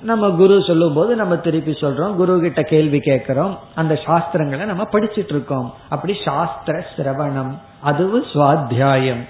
[0.00, 5.32] நம்ம குரு சொல்லும் போது நம்ம திருப்பி சொல்றோம் குரு கிட்ட கேள்வி கேட்கிறோம் அந்த சாஸ்திரங்களை நம்ம படிச்சிட்டு
[5.34, 9.22] இருக்கோம் அப்படி சாஸ்திர சிரவணம் அதுவும் சுவாத்தியாயம்.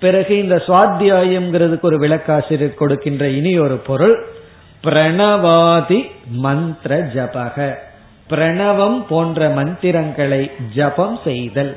[0.00, 4.16] பிறகு இந்த சுவாத்தியாயம்ங்கிறதுக்கு ஒரு விளக்காசிரியர் கொடுக்கின்ற இனி ஒரு பொருள்
[4.84, 5.98] பிரணவாதி
[6.44, 7.56] மந்திர ஜபக.
[8.32, 11.72] பிரணவம் போன்ற மந்திரங்களை ஜபம் செய்தல்.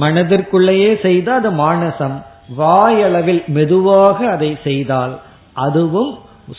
[0.00, 2.16] மனதிற்குள்ளேயே செய்தால் அது மானசம்.
[2.56, 5.20] வாயளவில் மெதுவாக அதை செய்தால்
[5.52, 6.18] அதுவும்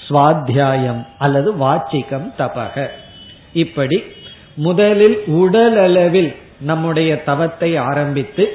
[0.10, 2.88] சுவாத்தியாயம் அல்லது வாச்சிகம் தபக.
[3.54, 4.04] இப்படி
[4.56, 8.46] முதலில் உடல் அளவில் நம்முடைய தவத்தை ஆரம்பித்து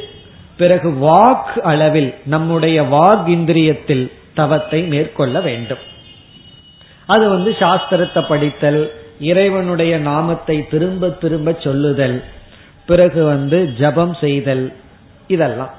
[0.57, 5.83] பிறகு வாக் அளவில் நம்முடைய வாக் இந்திரியத்தில் தவத்தை மேற்கொள்ள வேண்டும்.
[7.07, 8.83] அது வந்து சாஸ்திரத்தை படித்தல்
[9.21, 12.25] இறைவனுடைய நாமத்தை திரும்ப திரும்ப சொல்லுதல்
[12.87, 14.73] பிறகு வந்து ஜபம் செய்தல்
[15.27, 15.71] இதெல்லாம்.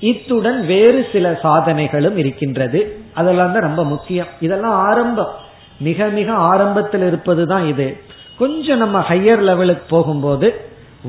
[0.00, 2.98] இத்துடன் வேறு சில சாதனைகளும் இருக்கின்றது.
[3.14, 4.26] அதெல்லாம் தான் ரொம்ப முக்கியம்.
[4.40, 5.30] இதெல்லாம் ஆரம்பம்.
[5.78, 7.96] மிக மிக ஆரம்பத்தில் இருப்பது தான் இது.
[8.38, 10.60] கொஞ்சம் நம்ம ஹையர் லெவலுக்கு போகும்போது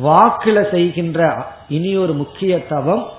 [0.03, 3.09] வாக்குல செய்கின்ற இனி ஒரு முக்கிய தவம்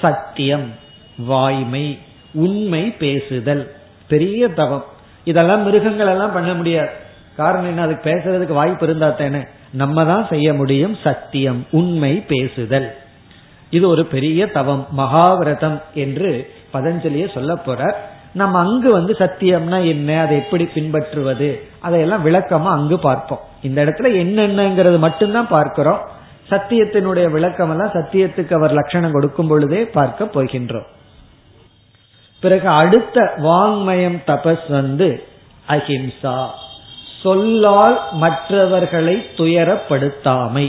[0.00, 0.72] சத்தியம்
[1.18, 1.98] வாய்மை
[2.32, 3.74] உண்மை பேசுதல்.
[4.08, 4.84] பெரிய தவம்.
[5.24, 7.04] இதெல்லாம் மிருகங்கள் எல்லாம் பண்ண முடியாது.
[7.36, 7.82] காரணம் என்ன?
[7.82, 9.44] அதுக்கு பேசுறதுக்கு வாய்ப்பு இருந்தா தானே.
[9.70, 12.96] நம்ம தான் செய்ய முடியும் சத்தியம் உண்மை பேசுதல்.
[13.70, 14.86] இது ஒரு பெரிய தவம்.
[14.98, 17.94] மகாவிரதம் என்று பதஞ்சலியே சொல்ல போறார்.
[18.32, 20.20] நம்ம அங்கு வந்து சத்தியம்னா என்ன?
[20.20, 21.62] அதை எப்படி பின்பற்றுவது?
[21.78, 23.40] அதையெல்லாம் விளக்கமா அங்கு பார்ப்போம்.
[23.62, 26.00] இந்த இடத்துல என்னென்னங்கிறது மட்டும்தான் பார்க்கிறோம்.
[26.50, 30.86] சத்தியத்தினுடைய விளக்கம் எல்லாம் சத்தியத்துக்கு அவர் லட்சணம் கொடுக்கும் பொழுதே பார்க்க போகின்றோம்.
[32.40, 35.24] பிறகு அடுத்த வாங்மயம் தபஸ் வந்து
[35.68, 36.46] அஹிம்சா.
[37.26, 40.66] சொல்லால் மற்றவர்களை துயரப்படுத்தாமை.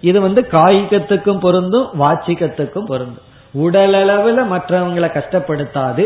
[0.00, 3.26] இது வந்து காய்கத்துக்கும் பொருந்தும் வாச்சிக்கத்துக்கும் பொருந்தும்.
[3.64, 6.04] உடலளவில் மற்றவங்களை கஷ்டப்படுத்தாது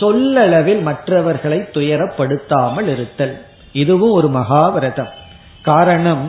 [0.00, 3.34] சொல்லளவில் மற்றவர்களை துயரப்படுத்தாமல் இருத்தல்.
[3.82, 5.12] இதுவும் ஒரு மகாவிரதம்.
[5.62, 6.24] காரணம்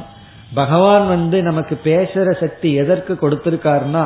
[0.54, 4.04] பகவான் வந்து நமக்கு பேசுற சக்தி எதற்கு கொடுத்திருக்காருன்னா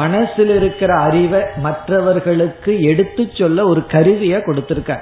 [0.00, 4.92] மனசில் இருக்கிற அறிவை மற்றவர்களுக்கு எடுத்து சொல்ல ஒரு கருவிய கொடுத்திருக்க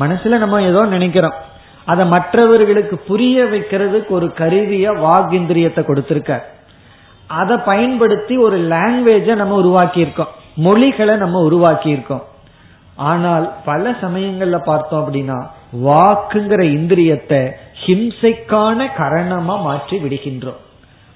[0.00, 1.36] மனசுல நம்ம ஏதோ நினைக்கிறோம்.
[1.84, 6.52] அதை மற்றவர்களுக்கு புரிய வைக்கிறதுக்கு ஒரு கருவிய வாகிந்திரியத்தை கொடுத்திருக்க.
[7.26, 12.22] அதை பயன்படுத்தி ஒரு லாங்குவேஜ நம்ம உருவாக்கி இருக்கோம் மொழிகளை நம்ம உருவாக்கி இருக்கோம்
[12.96, 15.46] ஆனால் பல சமயங்கள்ல பார்த்தோம் அப்படின்னா
[15.84, 17.50] வாக்குங்கிற இந்திரியத்தை
[17.86, 20.60] ஹிம்சைக்கான காரணமா மாற்றி விடுகின்றோம்.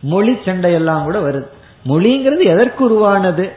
[0.01, 1.47] மொழி சண்டையெல்லாம் கூட வருது.
[1.87, 3.53] மொழிங்கிறது எதற்கு உருவானது?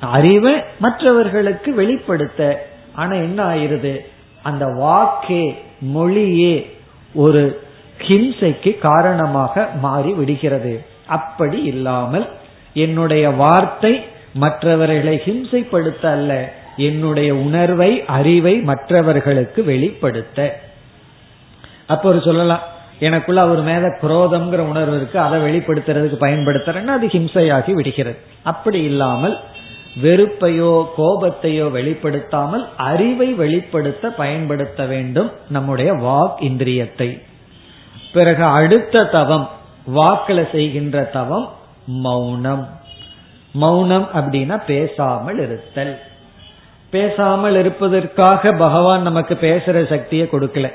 [0.00, 2.66] அறிவை மற்றவர்களுக்கு வெளிப்படுத்த.
[2.94, 3.98] ஆனா என்ன ஆயிருது?
[4.42, 5.44] அந்த வாக்கே
[5.80, 6.70] மொழியே
[7.14, 7.62] ஒரு
[7.98, 10.84] ஹிம்சைக்கு காரணமாக மாறி விடுகிறது.
[11.06, 12.28] அப்படி இல்லாமல்
[12.74, 20.60] என்னுடைய வார்த்தை மற்றவர்களை ஹிம்சைப்படுத்த அல்ல என்னுடைய உணர்வை அறிவை மற்றவர்களுக்கு வெளிப்படுத்த.
[21.86, 22.60] அப்ப ஒரு சொல்லலாம்
[22.98, 28.18] எனக்குள்ள அவர் மேல குரோதம்ங்கிற உணர்வு இருக்கு அதை வெளிப்படுத்துறதுக்கு பயன்படுத்துறேன்னா அது ஹிம்சையாகி விடுகிறது.
[28.42, 29.38] அப்படி இல்லாமல்
[29.96, 37.22] வெறுப்பையோ கோபத்தையோ வெளிப்படுத்தாமல் அறிவை வெளிப்படுத்த பயன்படுத்த வேண்டும் நம்முடைய வாக் இந்திரியத்தை.
[38.12, 39.48] பிறகு அடுத்த தவம்
[39.96, 41.48] வாக்கில செய்கின்ற தவம்
[41.86, 42.68] மௌனம்.
[43.52, 45.98] மௌனம் அப்படின்னா பேசாமல் இருத்தல்.
[46.90, 50.72] பேசாமல் இருப்பதற்காக பகவான் நமக்கு பேசுற சக்தியை கொடுக்கல.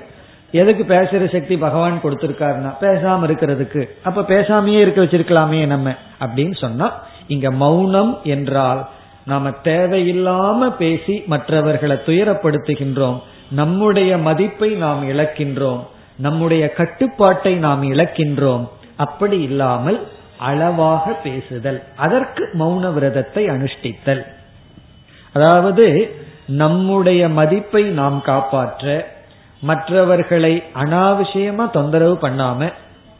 [0.51, 3.89] எதுக்கு பேசுற சக்தி பகவான் கொடுத்திருக்காருன்னா பேசாம இருக்கிறதுக்கு.
[4.03, 6.93] அப்ப பேசாமையே இருக்க வச்சிருக்கலாமே நம்ம அப்படின்னு சொன்னா
[7.27, 8.89] இங்க மௌனம் என்றால்
[9.25, 13.21] நாம தேவையில்லாம பேசி மற்றவர்களை துயரப்படுத்துகின்றோம்.
[13.51, 15.79] நம்முடைய மதிப்பை நாம் இழக்கின்றோம்.
[16.15, 18.67] நம்முடைய கட்டுப்பாட்டை நாம் இழக்கின்றோம்.
[18.95, 20.07] அப்படி இல்லாமல்
[20.37, 21.83] அளவாக பேசுதல்.
[21.95, 24.25] அதற்கு மௌன விரதத்தை அனுஷ்டித்தல்.
[25.33, 26.15] அதாவது
[26.47, 29.13] நம்முடைய மதிப்பை நாம் காப்பாற்ற
[29.59, 32.73] மற்றவர்களை அனாவசியமா தொந்தரவு பண்ணாம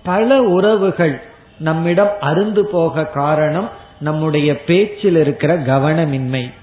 [0.03, 1.21] பல உறவுகள்
[1.57, 6.53] நம்மிடம் அருந்து போக காரணம் நம்முடைய பேச்சில் இருக்கிற கவனமின்மை.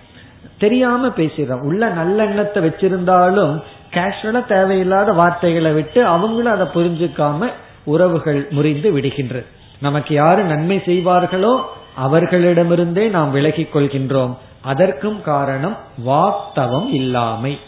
[0.58, 1.60] தெரியாம பேசிடுறோம்.
[1.60, 7.50] உள்ள நல்லெண்ணத்தை வச்சிருந்தாலும் கேஷுவலா தேவையில்லாத வார்த்தைகளை விட்டு அவங்களும் அதை புரிஞ்சுக்காம
[7.84, 9.46] உறவுகள் முறிந்து விடுகின்றது
[9.80, 11.60] நமக்கு யாரு நன்மை செய்வார்களோ
[12.06, 14.36] அவர்களிடமிருந்தே நாம் விலகிக் கொள்கின்றோம்.
[14.60, 17.58] அதற்கும் காரணம் வாக்தவம் இல்லாமை.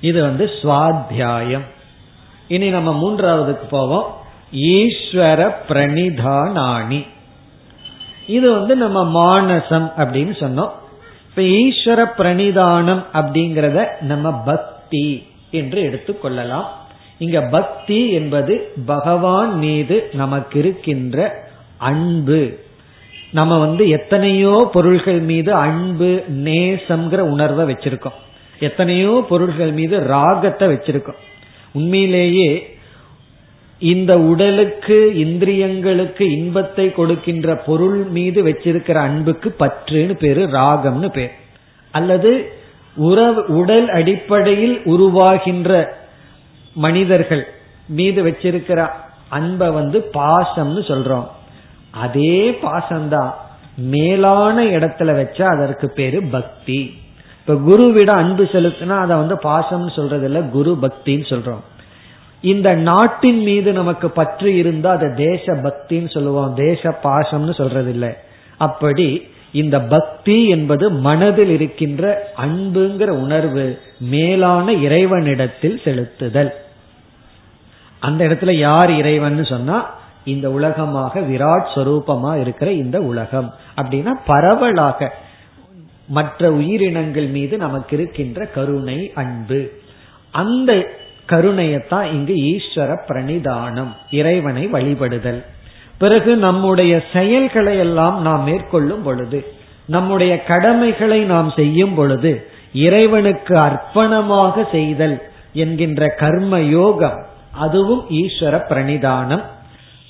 [0.00, 1.64] இது வந்து சுவாத்தியாயம்.
[2.48, 4.14] இனி நம்ம மூன்றாவதுக்கு போவோம்.
[4.52, 7.06] ஈஸ்வர பிரணிதானாணி.
[8.26, 10.70] இது வந்து நம்ம மானசம் அப்படின்னு சொன்னோம்.
[11.28, 16.64] இப்ப ஈஸ்வர பிரணிதானம் அப்படிங்கறத நம்ம பக்தி என்று எடுத்துக்கொள்ளலாம்
[17.18, 21.46] இங்க பக்தி என்பது பகவான் மீது நமக்கு இருக்கின்ற
[21.78, 22.58] அன்பு.
[23.30, 28.18] நம்ம வந்து எத்தனையோ பொருள்கள் மீது அன்பு நேசம்ங்கிற உணர்வை வச்சிருக்கோம்.
[28.58, 31.20] எத்தனையோ பொருள்கள் மீது ராகத்தை வச்சிருக்கோம்.
[31.72, 32.71] உண்மையிலேயே
[33.82, 41.30] இந்த உடலுக்கு இந்திரியங்களுக்கு இன்பத்தை கொடுக்கின்ற பொருள் மீது வச்சிருக்கிற அன்புக்கு பற்றுன்னு பேரு ராகம்னு பேர்.
[41.90, 42.52] அல்லது
[42.96, 45.86] உறவு உடல் அடிப்படையில் உருவாகின்ற
[46.72, 47.46] மனிதர்கள்
[47.88, 48.88] மீது வச்சிருக்கிற
[49.28, 51.28] அன்பை வந்து பாசம்னு சொல்றோம்.
[51.90, 53.32] அதே பாசம்தான்.
[53.76, 56.98] மேலான இடத்துல வச்சா அதற்கு பேரு பக்தி.
[57.40, 61.62] இப்ப குருவிட அன்பு செலுத்தினா அதை வந்து பாசம்னு சொல்றது இல்ல குரு பக்தின்னு சொல்றோம்.
[62.42, 66.54] இந்த நாட்டின் மீது நமக்கு பற்று இருந்தா அதை தேச பக்தின்னு சொல்லுவோம்.
[66.54, 68.12] தேச பாசம்னு சொல்றது இல்லை
[68.58, 76.50] அப்படி இந்த பக்தி என்பது மனதில் இருக்கின்ற அன்புங்கிற உணர்வு மேலான இறைவனிடத்தில் செலுத்துதல்.
[77.98, 83.54] அந்த இடத்துல யார் இறைவன் சொன்னா இந்த உலகமாக விராட் சொரூபமா இருக்கிற இந்த உலகம்.
[83.76, 85.12] அப்படின்னா பரவலாக
[86.08, 89.72] மற்ற உயிரினங்கள் மீது நமக்கு இருக்கின்ற கருணை அன்பு.
[90.30, 90.86] அந்த
[91.28, 95.44] கருணையத்தான் இங்கு ஈஸ்வர பிரணிதானம் இறைவனை வழிபடுதல்.
[95.98, 99.54] பிறகு நம்முடைய செயல்களை எல்லாம் நாம் மேற்கொள்ளும் பொழுது
[99.86, 109.42] நம்முடைய கடமைகளை நாம் செய்யும் பொழுது இறைவனுக்கு அர்ப்பணமாக செய்தல் என்கின்ற கர்ம யோகம் அதுவும் ஈஸ்வர பிரணிதானம்.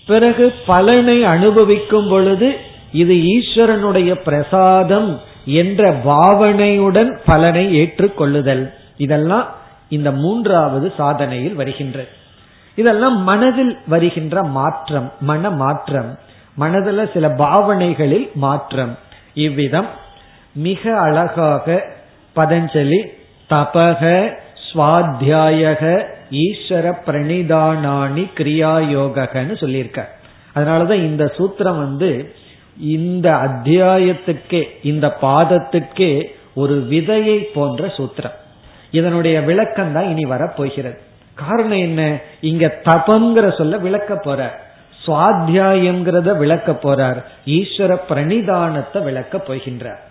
[0.07, 2.57] பிறகு பலனை அனுபவிக்கும் பொழுது
[2.93, 8.73] இது ஈஸ்வரனுடைய பிரசாதம் என்ற பாவனையுடன் பலனை ஏற்றுக்கொள்ளுதல்.
[8.97, 9.57] இதெல்லாம்
[9.97, 12.09] இந்த மூன்றாவது சாதனையில் வருகின்றது
[12.81, 16.11] இதெல்லாம் மனதில் வருகின்ற மாற்றம் மன மாற்றம்.
[16.57, 18.93] மனதில் சில பாவனைகளில் மாற்றம்.
[19.47, 19.91] இவ்விதம்
[20.67, 21.67] மிக அழகாக
[22.37, 23.01] பதஞ்சலி
[23.51, 24.03] தபக
[24.67, 25.83] சுவாத்தியாயக
[26.43, 30.01] ஈஸ்வர பிரணிதானானி கிரியா யோகன்னு சொல்லியிருக்க
[30.55, 32.11] அதனாலதான் இந்த சூத்திரம் வந்து
[32.95, 36.13] இந்த அத்தியாயத்துக்கே இந்த பாதத்துக்கே
[36.55, 38.37] ஒரு விதையை போன்ற சூத்திரம்.
[38.93, 40.99] இதனுடைய விளக்கம் தான் இனி வரப்போகிறது.
[41.35, 42.21] காரணம் என்ன?
[42.41, 44.61] இங்க தபங்கிற சொல்ல விளக்க போற
[45.07, 47.25] சுவாத்தியாயம்ங்கிறத விளக்க போறார்.
[47.47, 50.03] ஈஸ்வர பிரணிதானத்தை விளக்க போகின்றார்.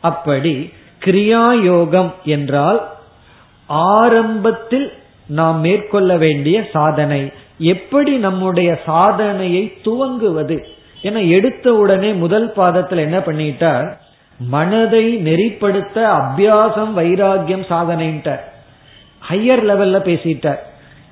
[0.00, 0.72] அப்படி
[1.04, 2.92] கிரியா யோகம் என்றால்
[3.66, 4.92] ஆரம்பத்தில்
[5.26, 7.32] நாம் மேற்கொள்ள வேண்டிய சாதனை.
[7.58, 10.64] எப்படி நம்முடைய சாதனையை துவங்குவது?
[11.02, 13.88] என எடுத்த உடனே முதல் பாதத்தில் என்ன பண்ணிட்டார்?
[14.38, 18.40] மனதை நெறிப்படுத்த அபியாசம் வைராகியம் சாதனைன்ட்டார்
[19.28, 20.58] ஹையர் லெவல்ல பேசிட்டார்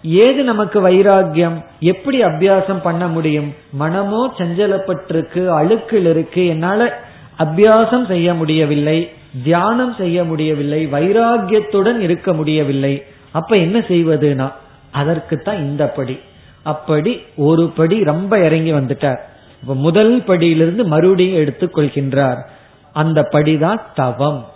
[0.02, 3.54] ஏது நமக்கு வைராகியம் எப்படி அபியாசம் பண்ண முடியும்?
[3.70, 6.46] மனமோ சஞ்சலப்பட்டிருக்கு அழுக்கில் இருக்கு.
[6.46, 7.00] என்னால
[7.38, 9.10] அபியாசம் செய்ய முடியவில்லை
[9.44, 13.04] தியானம் செய்ய முடியவில்லை வைராகியத்துடன் இருக்க முடியவில்லை.
[13.30, 14.52] அப்ப என்ன செய்வதுனா
[14.92, 16.20] அதற்குத்தான் இந்த படி.
[16.62, 19.18] அப்படி ஒரு படி ரொம்ப இறங்கி வந்துட்டார்
[19.60, 22.46] இப்ப முதல் படியிலிருந்து மறுபடியும் எடுத்துக் கொள்கின்றார்
[22.92, 24.46] அந்த படிதான் தவம்.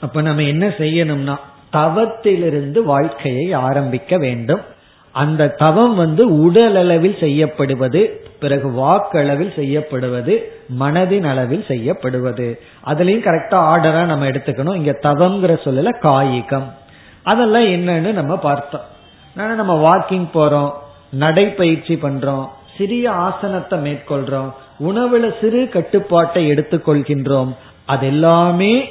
[0.00, 1.36] அப்ப நம்ம என்ன செய்யணும்னா
[1.72, 4.60] தவத்திலிருந்து வாழ்க்கையை ஆரம்பிக்க வேண்டும்.
[5.12, 12.60] அந்த தவம் வந்து உடல் அளவில் செய்யப்படுவது பிறகு வாக்களவில் செய்யப்படுவது மனதின் அளவில் செய்யப்படுவது.
[12.86, 14.74] அதுலயும் கரெக்டா ஆர்டரா நம்ம எடுத்துக்கணும்.
[14.74, 16.72] இங்க தவம்ங்கிற சொல்லல காயிகம்.
[17.22, 18.92] அதெல்லாம் என்னன்னு நம்ம பார்த்தோம்.
[19.34, 20.72] நம்ம வாக்கிங் போறோம்
[21.18, 24.52] நடைப்பயிற்சி பண்றோம் சிறிய ஆசனத்தை மேற்கொள்றோம்.
[24.80, 27.56] உணவுல சிறு கட்டுப்பாட்டை எடுத்துக்கொள்கின்றோம்.
[27.84, 28.84] அது எல்லாமே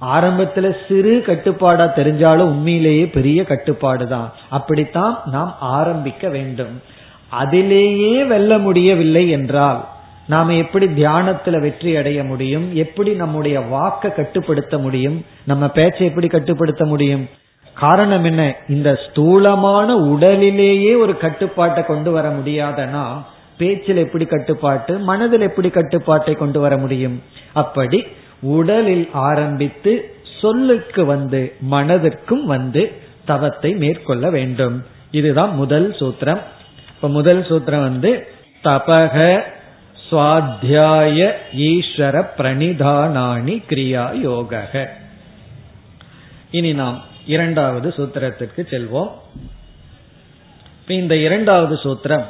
[0.00, 6.82] ஆரம்பத்துல சிறு கட்டுப்பாடா தெரிஞ்சாலும் உண்மையிலேயே பெரிய கட்டுப்பாடு தான் அப்படித்தான் நாம் ஆரம்பிக்க வேண்டும்.
[7.28, 9.88] அதிலேயே வெல்ல முடியவில்லை என்றால்
[10.26, 12.74] நாம எப்படி தியானத்துல வெற்றி அடைய முடியும்?
[12.74, 15.24] எப்படி நம்முடைய வாக்க கட்டுப்படுத்த முடியும்?
[15.44, 17.28] நம்ம பேச்சை எப்படி கட்டுப்படுத்த முடியும்?
[17.74, 18.56] காரணம் என்ன?
[18.68, 23.22] இந்த ஸ்தூலமான உடலிலேயே ஒரு கட்டுப்பாட்டை கொண்டு வர முடியாதனா
[23.60, 27.16] பேச்சில் எப்படி கட்டுப்பாட்டு மனதில் எப்படி கட்டுப்பாட்டை கொண்டு வர முடியும்?
[27.62, 27.98] அப்படி
[28.54, 29.92] உடலில் ஆரம்பித்து
[30.40, 32.82] சொல்லுக்கு வந்து மனதிற்கும் வந்து
[33.30, 34.76] தவத்தை மேற்கொள்ள வேண்டும்.
[35.10, 36.42] இதுதான் முதல் சூத்திரம்.
[36.94, 38.10] இப்ப முதல் சூத்திரம் வந்து
[38.64, 39.16] தபக
[40.04, 41.18] சுவாத்தியாய
[41.66, 44.62] ஈஸ்வர பிரணிதானானி கிரியா யோக
[46.50, 49.10] இனி நாம் இரண்டாவது சூத்திரத்திற்கு செல்வோம்.
[51.00, 52.26] இந்த இரண்டாவது சூத்திரம்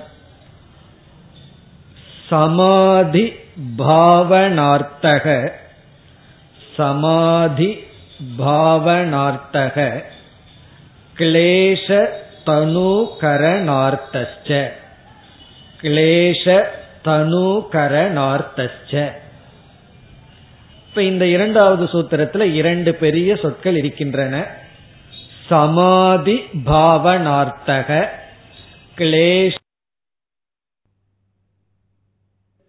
[2.31, 3.33] சமாதி
[3.79, 5.53] பாவனார்த்தக
[6.77, 7.85] சமாதி
[8.38, 10.05] பாவனார்த்தக
[11.16, 12.09] கிளேஷ
[12.47, 14.71] தனுகரணார்த்தச்ச
[15.81, 16.64] கிளேஷ
[17.05, 19.12] தனுகரணார்த்தச்ச
[20.87, 24.47] இப்ப இந்த இரண்டாவது சூத்திரத்துல இரண்டு பெரிய சொற்கள் இருக்கின்றன.
[25.49, 28.09] சமாதி பாவனார்த்தக
[28.97, 29.55] கிளேஷ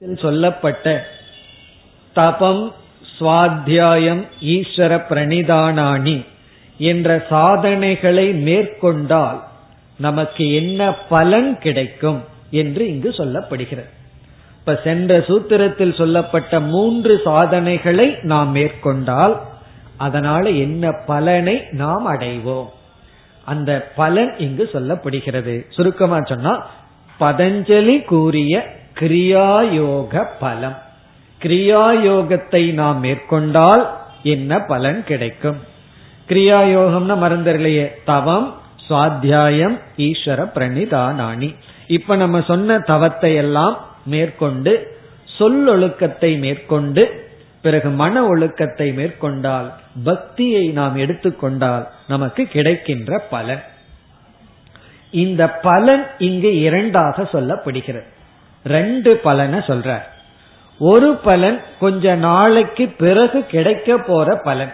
[0.10, 1.08] சொல்லப்பட்ட
[2.14, 2.74] தபம்
[3.20, 6.26] சுவாத்தியாயம் ஈஸ்வர பிரணிதானானி
[6.78, 9.44] என்ற சாதனைகளை மேற்கொண்டால்
[9.98, 13.90] நமக்கு என்ன பலன் கிடைக்கும் என்று இங்கு சொல்லப்படுகிறது.
[14.60, 19.42] இப்ப சென்ற சூத்திரத்தில் சொல்லப்பட்ட மூன்று சாதனைகளை நாம் மேற்கொண்டால்
[19.98, 22.70] அதனால என்ன பலனை நாம் அடைவோம்.
[23.46, 25.66] அந்த பலன் இங்கு சொல்லப்படுகிறது.
[25.70, 26.70] சுருக்கமா சொன்னா
[27.20, 30.78] பதஞ்சலி கூறிய கிரியாயோக பலம்
[31.42, 33.84] கிரியாயோகத்தை நாம் மேற்கொண்டால்
[34.24, 35.60] என்ன பலன் கிடைக்கும்?
[36.28, 37.86] கிரியாயோகம்னா மறந்துடலையே.
[38.06, 38.48] தவம்
[38.90, 41.56] சுவாத்தியாயம் ஈஸ்வர பிரணிதானானி
[41.88, 45.00] இப்ப நம்ம சொன்ன தவத்தை எல்லாம் மேற்கொண்டு
[45.40, 47.30] சொல்லொழுக்கத்தை மேற்கொண்டு
[47.62, 53.64] பிறகு மன ஒழுக்கத்தை மேற்கொண்டால் பக்தியை நாம் எடுத்துக்கொண்டால் நமக்கு கிடைக்கின்ற பலன்.
[55.12, 58.10] இந்த பலன் இங்கு இரண்டாக சொல்லப்படுகிறது.
[58.64, 60.04] ரெண்டு பலனை சொல்றார்.
[60.80, 64.74] ஒரு பலன் கொஞ்ச நாளைக்கு பிறகு கிடைக்க போற பலன்.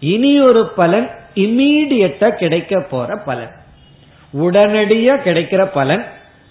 [0.00, 3.50] இனி ஒரு பலன் இமீடியட்டா கிடைக்க போற பலன்.
[4.34, 6.04] உடனடியா கிடைக்கிற பலன்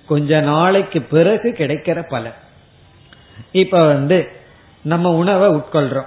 [0.07, 2.33] கொஞ்ச நாளைக்கு பிறகு கிடைக்கிற பலன்.
[3.51, 4.31] இப்ப வந்து
[4.81, 6.05] நம்ம உணவை உட்கொள்றோம்.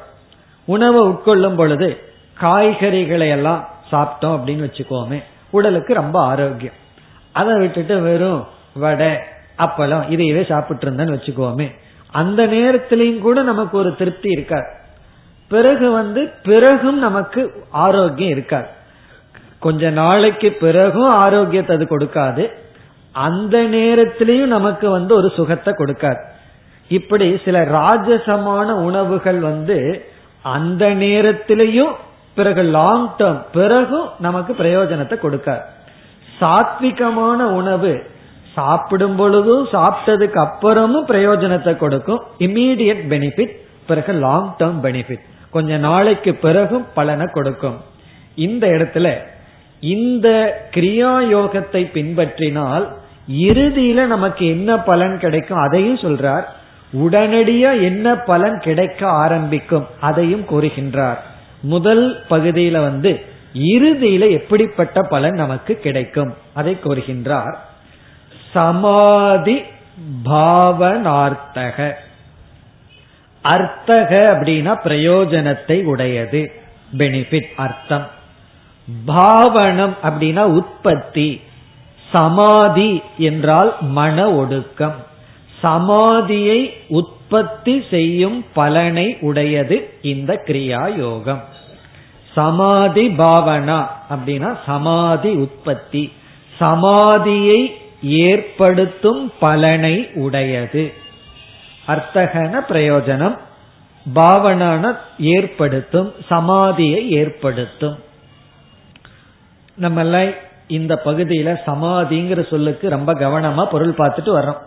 [0.64, 6.72] உணவை உட்கொள்ளும் பொழுது காய்கறிகளை எல்லாம் சாப்பிட்டோம் அப்படின்னு வச்சுக்கோமே உடலுக்கு ரொம்ப ஆரோக்கியம்.
[7.32, 9.18] அதை விட்டுட்டு வெறும் வடை
[9.60, 11.74] அப்பளம் இதையவே சாப்பிட்டு இருந்தேன்னு வச்சுக்கோமே.
[12.10, 14.68] அந்த நேரத்திலையும் கூட நமக்கு ஒரு திருப்தி இருக்காது.
[15.48, 18.66] பிறகு வந்து பிறகும் நமக்கு ஆரோக்கியம் இருக்காது.
[19.58, 22.50] கொஞ்ச நாளைக்கு பிறகும் ஆரோக்கியத்தை அது கொடுக்காது.
[23.12, 26.20] அந்த நேரத்திலையும் நமக்கு வந்து ஒரு சுகத்தை கொடுக்காது.
[26.88, 30.04] இப்படி சில ராஜசமான உணவுகள் வந்து
[30.42, 31.92] அந்த நேரத்திலையும்
[32.34, 35.62] பிறகு லாங் டேர்ம் பிறகும் நமக்கு பிரயோஜனத்தை கொடுக்காது.
[36.40, 38.10] சாத்விகமான உணவு
[38.54, 42.22] சாப்பிடும் பொழுதும் சாப்பிட்டதுக்கு அப்புறமும் பிரயோஜனத்தை கொடுக்கும்.
[42.38, 43.54] இம்மீடியட் பெனிஃபிட்
[43.86, 47.78] பிறகு லாங் டேர்ம் பெனிஃபிட் கொஞ்ச நாளைக்கு பிறகும் பலனை கொடுக்கும்.
[48.34, 49.16] இந்த இடத்துல
[49.80, 50.28] இந்த
[50.74, 52.86] கிரியா யோகத்தை பின்பற்றினால்
[53.28, 56.44] இறுதியில நமக்கு என்ன பலன் கிடைக்கும் அதையும் சொல்றார்.
[56.92, 61.18] உடனடியா என்ன பலன் கிடைக்க ஆரம்பிக்கும் அதையும் கூறுகின்றார்.
[61.62, 63.20] முதல் பகுதியில வந்து
[63.54, 66.34] இறுதியில எப்படிப்பட்ட பலன் நமக்கு கிடைக்கும்?
[66.54, 67.56] அதை கூறுகின்றார்.
[68.52, 69.62] சமாதி
[70.24, 71.92] பாவனார்த்தக.
[73.42, 76.52] அர்த்தக அப்படின்னா பிரயோஜனத்தை உடையது.
[76.98, 78.06] பெனிஃபிட் அர்த்தம்.
[79.06, 81.40] பாவனம் அப்படின்னா உற்பத்தி.
[82.10, 84.94] சமாதி என்றால் மன ஒடுக்கம்.
[85.62, 91.44] சமாதியை உற்பத்தி செய்யும் பலனை உடையது இந்த கிரியா யோகம்
[92.34, 96.12] சமாதி பாவனா அப்படின்னா சமாதி உற்பத்தி.
[96.60, 100.92] சமாதியை ஏற்படுத்தும் பலனை உடையது.
[101.88, 103.38] அர்த்தகன பிரயோஜனம்
[104.12, 107.98] பாவனான ஏற்படுத்தும் சமாதியை ஏற்படுத்தும்.
[109.74, 110.30] நம்ம
[110.68, 114.60] இந்த பகுதியில சமாதிங்கிற சொல்லுக்கு ரொம்ப கவனமா பொருள் பார்த்துட்டு வர்றோம்.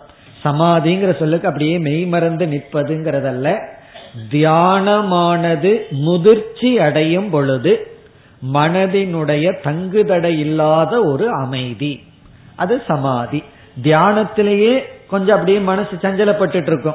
[0.44, 3.58] சமாதிங்கிற சொல்லுக்கு அப்படியே மெய்மறந்து நிற்பதுங்கிறதல்ல.
[4.30, 7.98] தியானமானது முதிர்ச்சி அடையும் பொழுது
[8.52, 12.02] மனதினுடைய தங்குதடை இல்லாத ஒரு அமைதி.
[12.56, 13.42] அது சமாதி.
[13.82, 14.78] தியானத்திலேயே
[15.08, 16.94] கொஞ்சம் அப்படியே மனசு சஞ்சலப்பட்டு இருக்கும்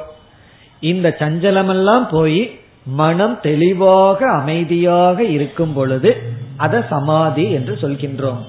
[0.80, 6.22] இந்த சஞ்சலமெல்லாம் போய் மனம் தெளிவாக அமைதியாக இருக்கும் பொழுது
[6.56, 8.40] அத சமாதி என்று சொல்கின்றோம்.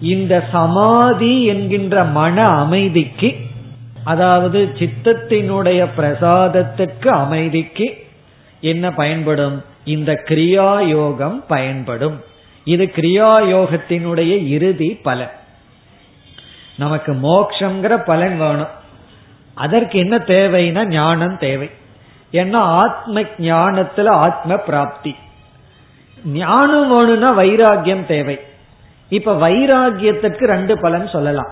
[0.00, 3.36] இந்த சமாதி என்கின்ற மன அமைதிக்கு
[4.04, 8.06] அதாவது சித்தத்தினுடைய பிரசாதத்துக்கு அமைதிக்கு
[8.60, 9.64] என்ன பயன்படும்?
[9.84, 12.20] இந்த கிரியா யோகம் பயன்படும்.
[12.64, 15.30] இது கிரியா யோகத்தினுடைய இறுதி பலன்.
[16.82, 18.74] நமக்கு மோக்ஷங்கிற பலன் வேணும்.
[19.64, 21.68] அதற்கு என்ன தேவைன்னா ஞானம் தேவை.
[22.40, 25.12] ஏன்னா ஆத்ம ஞானத்துல ஆத்ம பிராப்தி.
[26.40, 28.36] ஞானம் வேணும்னா வைராகியம் தேவை.
[29.18, 31.50] இப்ப வைராகியத்துக்கு ரெண்டு பலன் சொல்லலாம்.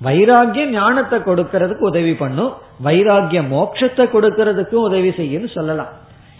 [0.00, 2.52] வைராகியம் ஞானத்தை கொடுக்கறதுக்கு உதவி பண்ணும்.
[2.86, 5.92] வைராகியம் மோட்சத்தை கொடுக்கறதுக்கும் உதவி செய்யும்னு சொல்லலாம்.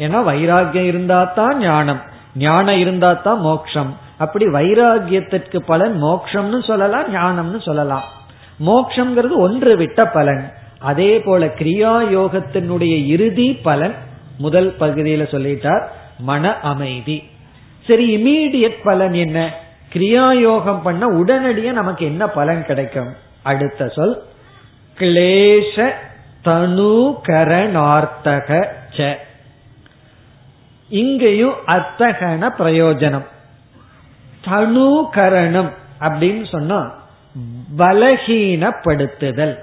[0.04, 2.02] ஏன்னா வைராகியம் இருந்தா தான் ஞானம்.
[2.44, 3.92] ஞானம் இருந்தா தான் மோக்ஷம்
[4.24, 8.04] அப்படி வைராகியத்திற்கு பலன் மோக்ஷம்னு சொல்லலாம் ஞானம்னு சொல்லலாம்.
[8.60, 10.52] மோக்ஷங்கிறது ஒன்று விட்ட பலன்.
[10.78, 13.94] அதே போல கிரியா யோகத்தினுடைய இறுதி பலன்
[14.38, 15.88] முதல் பகுதியில சொல்லிட்டார்
[16.18, 17.22] மன அமைதி.
[17.86, 19.50] சரி இமீடியட் பலன் என்ன?
[19.92, 23.14] கிரியா யோகம் பண்ண உடனடியே நமக்கு என்ன பலன் கிடைக்கும்?
[23.42, 24.22] அடுத்த சொல்
[24.98, 25.94] கிளேஷ
[26.44, 29.16] தனுகரணார்த்தக ச.
[30.88, 33.24] இங்கேயும் அத்தகன பிரயோஜனம்.
[34.44, 37.04] தனுகரணம் அப்படின்னு சொன்னா
[37.78, 39.54] பலகீனப்படுத்துதல்.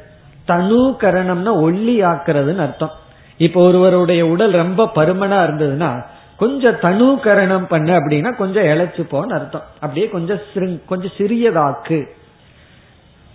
[0.47, 2.91] தனுகரணம்னா ஒல்லி ஆக்குறதுன்னு அர்த்தம்.
[3.37, 6.05] இப்ப ஒருவருடைய உடல் ரொம்ப பருமனா இருந்ததுன்னா
[6.37, 9.63] கொஞ்சம் தனுகரணம் பண்ண அப்படின்னா கொஞ்சம் இழைச்சு போன்னு அர்த்தம்.
[9.73, 10.39] அப்படியே கொஞ்சம்
[10.85, 12.05] கொஞ்சம் சிறியதாக்கு.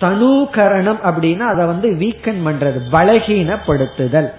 [0.01, 4.31] தனுகரணம் அப்படின்னா அதை வந்து வீக்கன் பண்றது பலகீனப்படுத்துதல்.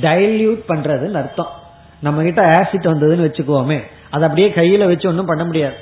[0.00, 1.50] டைல்யூட் பண்றதுன்னு அர்த்தம்.
[2.00, 5.74] நம்ம கிட்ட ஆசிட் வந்ததுன்னு வச்சுக்குவோமே அதை அப்படியே கையில வச்சு ஒன்றும் பண்ண முடியாது.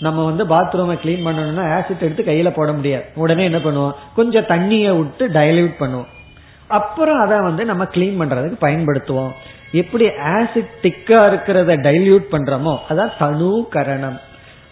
[0.00, 3.04] நம்ம வந்து பாத்ரூமை கிளீன் பண்ணணும்னா ஆசிட் எடுத்து கையில போட முடியாது.
[3.14, 3.94] உடனே என்ன பண்ணுவோம்?
[4.14, 6.08] கொஞ்சம் தண்ணியை விட்டு டைல்யூட் பண்ணுவோம்.
[6.66, 9.32] அப்புறம் அதை வந்து நம்ம கிளீன் பண்றதுக்கு பயன்படுத்துவோம்.
[9.72, 14.18] எப்படி ஆசிட் திக்கா இருக்கிறத டைல்யூட் பண்றோமோ அதான் தனு கரணம்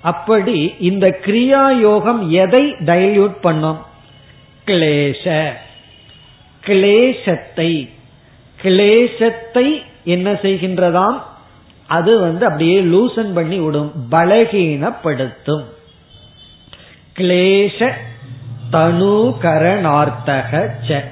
[0.01, 3.79] அப்படி இந்த கிரியா யோகம் எதை டைல்யூட் பண்ணும்?
[4.67, 5.25] கிளேஷ.
[6.67, 7.71] கிளேசத்தை
[8.63, 9.67] கிளேசத்தை
[10.05, 11.17] என்ன செய்கின்றதாம்?
[11.87, 15.65] அது வந்து அப்படியே லூசன் பண்ணி விடும் பலகீனப்படுத்தும்.
[17.19, 17.93] கிளேஷ
[18.71, 21.05] தனுகரணார்த்தக ச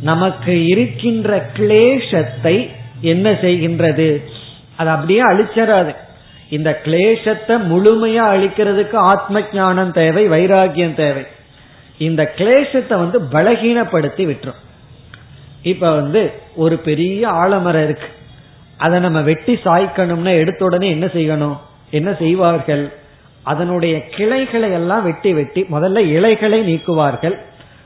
[0.00, 2.70] நமக்கு இருக்கின்ற கிளேசத்தை
[3.00, 4.22] என்ன செய்கின்றது?
[4.76, 5.94] அது அப்படியே அழிச்சராது
[6.48, 11.22] இந்த கிளேசத்தை முழுமையா அழிக்கிறதுக்கு ஆத்ம ஞானம் தேவை வைராகியம் தேவை.
[11.98, 14.62] இந்த கிளேசத்தை வந்து பலகீனப்படுத்தி விட்டுரும்.
[15.62, 18.06] இப்ப வந்து ஒரு பெரிய ஆலமரம் இருக்கு.
[18.76, 21.56] அதை நம்ம வெட்டி சாய்க்கணும்னா எடுத்த உடனே என்ன செய்யணும்?
[21.90, 22.92] என்ன செய்வார்கள்?
[23.42, 27.38] அதனுடைய கிளைகளை எல்லாம் வெட்டி வெட்டி முதல்ல இலைகளை நீக்குவார்கள்.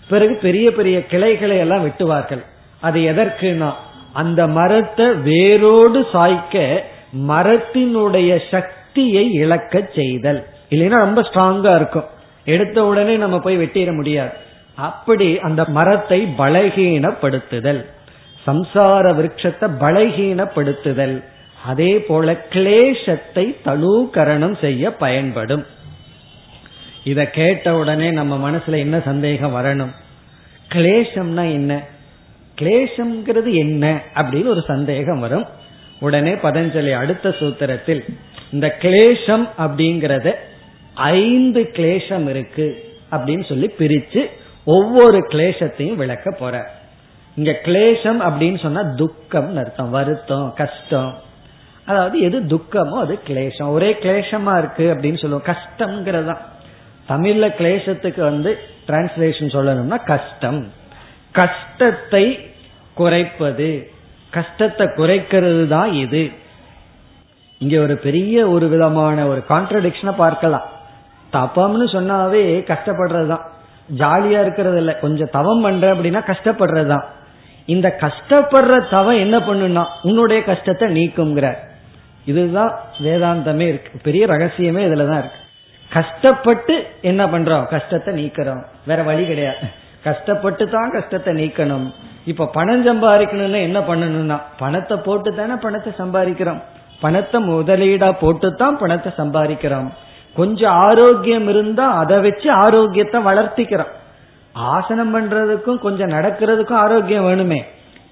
[0.09, 2.45] பிறகு பெரிய பெரிய கிளைகளை எல்லாம் வெட்டுவார்கள்.
[2.81, 3.73] அது எதற்குனா
[4.13, 6.83] அந்த மரத்தை வேரோடு சாய்க்க
[7.29, 10.47] மரத்தினுடைய சக்தியை இழக்க செய்தல்.
[10.71, 12.05] இல்லைன்னா ரொம்ப ஸ்ட்ராங்கா இருக்கும்.
[12.45, 14.31] எடுத்த உடனே நம்ம போய் வெட்டிட முடியாது.
[14.75, 17.87] அப்படி அந்த மரத்தை பலகீனப்படுத்துதல்.
[18.49, 21.23] சம்சார விருட்சத்தை பலகீனப்படுத்துதல்.
[21.65, 25.67] அதே போல கிளேசத்தை தனூகரணம் செய்ய பயன்படும்.
[27.05, 29.93] இத கேட்ட உடனே நம்ம மனசுல என்ன சந்தேகம் வரணும்?
[30.75, 31.87] கிளேசம்னா என்ன?
[32.61, 35.47] கிளேசம்ங்கிறது என்ன அப்படின்னு ஒரு சந்தேகம் வரும்.
[36.01, 38.03] உடனே பதஞ்சலி அடுத்த சூத்திரத்தில்
[38.51, 40.33] இந்த கிளேசம் அப்படிங்கறத
[40.95, 44.27] ஐந்து கிளேசம் இருக்கு அப்படின்னு சொல்லி பிரிச்சு
[44.65, 46.77] ஒவ்வொரு கிளேசத்தையும் விளக்க போற
[47.39, 51.11] இங்க கிளேசம் அப்படின்னு சொன்னா துக்கம் அர்த்தம் வருத்தம் கஷ்டம்.
[51.87, 55.49] அதாவது எது துக்கமோ அது கிளேசம் ஒரே கிளேசமா இருக்கு அப்படின்னு சொல்லுவோம்.
[55.51, 56.35] கஷ்டம்ங்கிறதா
[57.09, 58.51] தமிழ்ல கிளேசத்துக்கு வந்து
[58.87, 60.61] டிரான்ஸ்லேஷன் சொல்லணும்னா கஷ்டம்.
[61.33, 62.25] கஷ்டத்தை
[62.95, 63.91] குறைப்பது.
[64.31, 66.31] கஷ்டத்தை குறைக்கிறது தான் இது.
[67.59, 70.67] இங்க ஒரு பெரிய ஒரு விதமான ஒரு கான்ட்ரடிக்ஷனை பார்க்கலாம்.
[71.33, 73.47] தப்பம்னு சொன்னாவே கஷ்டப்படுறதுதான்.
[73.97, 77.07] ஜாலியா இருக்கிறது இல்லை கொஞ்சம் தவம் பண்ற அப்படின்னா கஷ்டப்படுறது தான்
[77.75, 81.49] இந்த கஷ்டப்படுற தவம் என்ன பண்ணுனா உன்னுடைய கஷ்டத்தை நீக்குங்கிற
[82.31, 82.73] இதுதான்
[83.05, 83.93] வேதாந்தமே இருக்கு.
[84.07, 85.43] பெரிய ரகசியமே இதுலதான் இருக்கு.
[85.91, 86.75] கஷ்டப்பட்டு
[87.11, 87.67] என்ன பண்றோம்?
[87.75, 88.63] கஷ்டத்தை நீக்கிறோம்.
[88.89, 89.67] வேற வழி கிடையாது.
[90.05, 91.87] கஷ்டப்பட்டு தான் கஷ்டத்தை நீக்கணும்.
[92.25, 96.61] இப்ப பணம் சம்பாதிக்கணும்னா என்ன பண்ணணும்னா பணத்தை போட்டு தானே பணத்தை சம்பாதிக்கிறோம்.
[97.01, 99.89] பணத்தை முதலீடா போட்டு தான் பணத்தை சம்பாதிக்கிறோம்.
[100.37, 103.93] கொஞ்சம் ஆரோக்கியம் இருந்தா அதை வச்சு ஆரோக்கியத்தை வளர்த்திக்கிறோம்.
[104.53, 107.61] ஆசனம் பண்றதுக்கும் கொஞ்சம் நடக்கிறதுக்கும் ஆரோக்கியம் வேணுமே.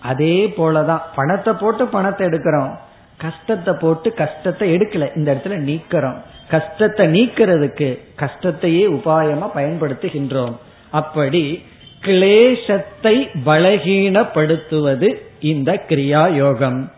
[0.00, 2.72] அதே போலதான் பணத்தை போட்டு பணத்தை எடுக்கிறோம்.
[3.18, 6.18] கஷ்டத்தை போட்டு கஷ்டத்தை எடுக்கல இந்த இடத்துல நீக்கிறோம்.
[6.48, 10.56] கஷ்டத்தை நீக்கிறதுக்கு கஷ்டத்தையே உபாயமா பயன்படுத்துகின்றோம்.
[10.90, 11.62] அப்படி
[12.02, 16.92] கிளேசத்தை பலகீனப்படுத்துவது இந்த கிரியா யோகம்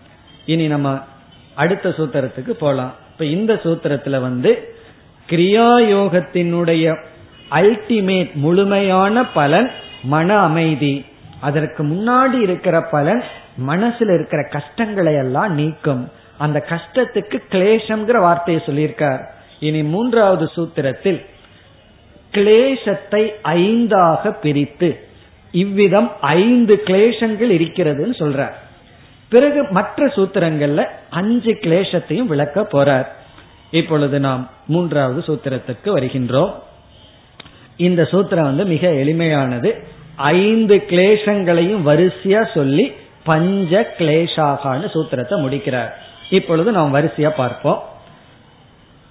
[0.44, 0.98] இனி நம்ம
[1.54, 2.94] அடுத்த சூத்திரத்துக்கு போலாம்.
[3.12, 4.76] இப்ப இந்த சூத்திரத்துல வந்து
[5.28, 6.94] கிரியா யோகத்தினுடைய
[7.50, 9.70] அல்டிமேட் முழுமையான பலன்
[10.02, 11.04] மன அமைதி.
[11.40, 13.24] அதற்கு முன்னாடி இருக்கிற பலன்
[13.66, 16.10] மனசுல இருக்கிற கஷ்டங்களை எல்லாம் நீக்கும்.
[16.38, 19.24] அந்த கஷ்டத்துக்கு கிளேசம்ங்கிற வார்த்தையை சொல்லியிருக்கார்.
[19.60, 21.24] இனி மூன்றாவது சூத்திரத்தில்
[22.32, 25.06] கிளேசத்தை ஐந்தாக பிரித்து
[25.52, 28.52] இவ்விதம் ஐந்து கிளேசங்கள் இருக்கிறதுன்னு சொல்றார்.
[29.28, 33.06] பிறகு மற்ற சூத்திரங்கள்ல அஞ்சு கிளேசத்தையும் விளக்க போறார்.
[33.70, 36.54] இப்பொழுது நாம் மூன்றாவது சூத்திரத்துக்கு வருகின்றோம்.
[37.78, 39.70] இந்த சூத்திரம் வந்து மிக எளிமையானது.
[40.16, 42.92] ஐந்து கிளேசங்களையும் வரிசையா சொல்லி
[43.24, 45.98] பஞ்ச கிளேஷாகான்னு சூத்திரத்தை முடிக்கிறார்.
[46.30, 47.82] இப்பொழுது நாம் வரிசையா பார்ப்போம்.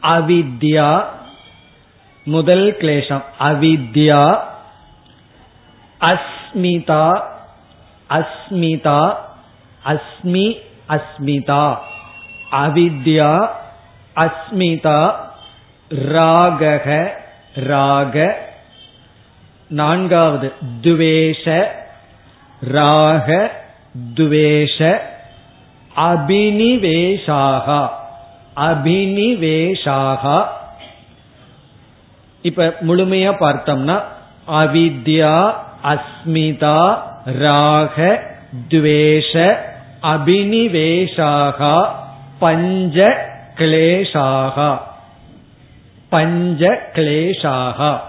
[0.04, 1.04] அவித்யா
[2.24, 3.24] முதல் கிளேஷம்.
[3.40, 4.40] அவித்யா
[6.02, 7.22] அஸ்மிதா
[8.10, 9.00] அஸ்மிதா
[9.86, 10.48] அஸ்மி
[10.90, 11.76] அஸ்மிதா.
[12.52, 13.32] அவித்யா
[14.16, 15.00] அஸ்மிதா
[16.12, 16.88] ராகக
[17.54, 18.46] ராக
[19.68, 21.66] நான்காவது துவேஷ
[22.60, 23.52] ராக
[24.14, 25.00] துவேஷ
[25.98, 27.90] அபினிவேஷாக
[28.56, 30.46] அபினிவேஷாக.
[32.42, 34.04] இப்ப முழுமையா பார்த்தோம்னா
[34.52, 35.54] அவித்யா
[35.84, 38.20] அஸ்மிதா ராக
[38.70, 39.58] துவேஷ
[40.04, 41.88] அபினிவேஷாக
[42.40, 44.80] பஞ்ச கிளேஷாக.
[46.10, 48.00] பஞ்ச கிளேஷாகா.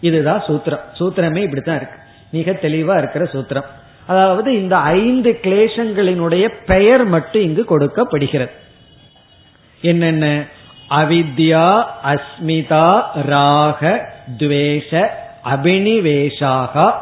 [0.00, 0.80] இதுதான் சூத்திரம்.
[0.92, 1.98] சூத்திரமே இப்படித்தான் இருக்கு.
[2.30, 3.64] மிக தெளிவா இருக்கிற சூத்திரம்.
[4.06, 8.50] அதாவது இந்த ஐந்து கிளேசங்களினுடைய பெயர் மட்டும் இங்கு கொடுக்கப்படுகிறது.
[9.82, 10.44] என்னென்ன?
[10.90, 15.06] அவித்யா அஸ்மிதா ராக துவேஷ
[15.44, 16.92] அபினிவேஷாக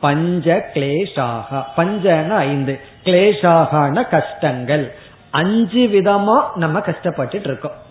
[0.00, 1.64] பஞ்ச கிளேஷாக.
[1.76, 2.80] பஞ்சன ஐந்து.
[3.04, 4.94] கிளேஷாகான கஷ்டங்கள்.
[5.30, 7.86] அஞ்சு விதமா நம்ம கஷ்டப்பட்டு இருக்கோம்.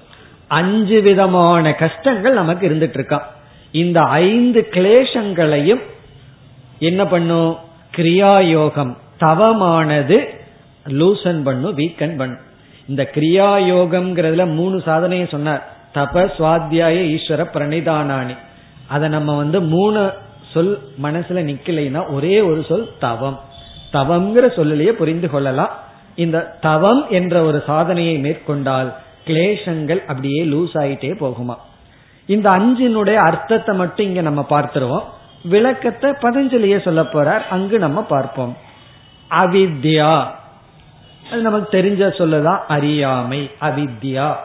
[0.47, 3.36] அஞ்சு விதமான கஷ்டங்கள் நமக்கு இருந்துட்டு இருக்கான்
[3.72, 5.82] இந்த ஐந்து கிளேசங்களையும்
[6.80, 7.57] என்ன பண்ணும்
[7.97, 10.28] கிரியா யோகம் தவமானது
[10.88, 12.45] லூசன் பண்ணும் வீக்கன் பண்ணும்.
[12.88, 15.76] இந்த கிரியா யோகம்ங்கிறதுல மூணு சாதனையும் சொன்னார்.
[15.93, 18.38] தப சுவாத்தியாய ஈஸ்வர பிரணிதானானி.
[18.88, 20.11] அதை நம்ம வந்து மூணு
[20.53, 23.39] சொல் மனசுல நிக்கலைன்னா ஒரே ஒரு சொல் தவம்.
[23.93, 25.72] தவம்ங்கிற சொல்லிலேயே புரிந்து கொள்ளலாம்.
[26.15, 28.95] இந்த தவம் என்ற ஒரு சாதனையை மேற்கொண்டால்
[29.26, 31.55] கிளேசங்கள் அப்படியே லூஸ் ஆயிட்டே போகுமா?
[32.28, 35.03] இந்த அஞ்சினுடைய அர்த்தத்தை மட்டும் இங்க நம்ம பார்த்துருவோம்.
[35.43, 37.47] விளக்கத்தை பதஞ்சலியே சொல்ல போறார்.
[37.49, 38.57] அங்கு நம்ம பார்ப்போம்.
[39.30, 40.25] அவித்யா.
[41.32, 44.36] அது நமக்கு தெரிஞ்ச சொல்லதான் அறியாமை அவித்யா.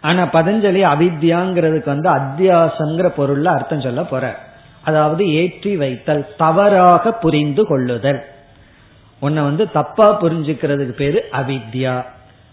[0.00, 4.38] ஆனா பதஞ்சலி அவித்யாங்கிறதுக்கு வந்து அத்தியாசங்கிற பொருள்ல அர்த்தம் சொல்ல போற
[4.84, 8.24] அதாவது ஏற்றி வைத்தல் தவறாக புரிந்து கொள்ளுதல்.
[9.20, 12.04] உன்னை வந்து தப்பா புரிஞ்சுக்கிறதுக்கு பேரு அவித்யா.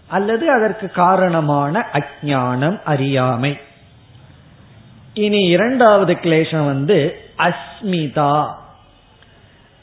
[0.06, 3.58] அல்லது அதற்கு காரணமான அஜானம் அறியாமை.
[5.14, 8.54] இனி இரண்டாவது கிளேசம் வந்து அஸ்மிதா.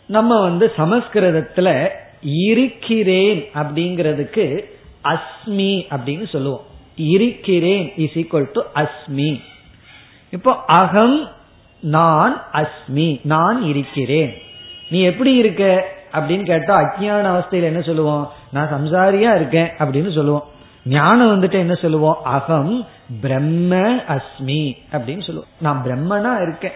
[0.05, 1.89] நம்ம வந்து சமஸ்கிருதத்துல
[2.21, 4.63] இருக்கிறேன் அப்படிங்கிறதுக்கு
[5.03, 6.61] அஸ்மி அப்படின்னு சொல்லுவோம்.
[6.95, 9.41] இருக்கிறேன் இஸ் ஈக்வல் டு அஸ்மி.
[10.31, 11.29] இப்போ அகம்
[11.79, 14.33] நான் அஸ்மி நான் இருக்கிறேன்.
[14.89, 18.31] நீ எப்படி இருக்க அப்படின்னு கேட்டா அஜ்ஞான அவஸ்தையில என்ன சொல்லுவோம்?
[18.51, 20.43] நான் சம்சாரியா இருக்கேன் அப்படின்னு சொல்லுவோம்.
[20.85, 22.17] ஞானம் வந்துட்டு என்ன சொல்லுவோம்?
[22.23, 22.87] அகம்
[23.21, 23.75] பிரம்ம
[24.07, 25.49] அஸ்மி அப்படின்னு சொல்லுவோம்.
[25.59, 26.71] நான் பிரம்மனா இருக்கேன்.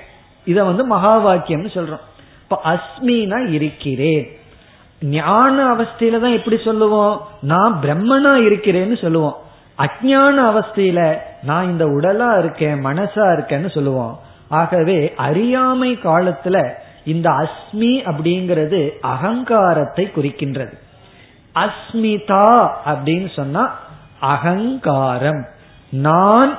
[0.45, 1.99] இத வந்து மகா வாக்கியம்னு சொல்றோம்.
[2.41, 4.27] இப்ப அஸ்மினா இருக்கிறேன்.
[5.01, 7.27] ஞான அவஸ்தையில தான் எப்படி சொல்லுவோம்?
[7.41, 9.35] நான் பிரம்மனா இருக்கிறேன்னு சொல்லுவோம்.
[9.77, 14.19] அஜான அவஸ்தையில நான் இந்த உடலா இருக்கேன் மனசா இருக்கேன்னு சொல்லுவோம்.
[14.49, 16.71] ஆகவே அறியாமை காலத்துல
[17.05, 20.73] இந்த அஸ்மி அப்படிங்கிறது அகங்காரத்தை குறிக்கின்றது.
[21.55, 23.79] அஸ்மிதா அப்படின்னு சொன்னா
[24.19, 25.45] அகங்காரம்.
[25.93, 26.57] நான்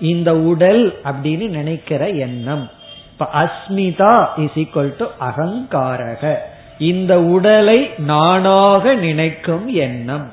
[0.00, 2.70] இந்த உடல் அப்படின்னு நினைக்கிற எண்ணம்.
[3.12, 6.34] இப்ப அஸ்மிதா இஸ் ஈக்வல் டு அகங்காரக.
[6.78, 10.32] இந்த உடலை நானாக நினைக்கும் எண்ணம்.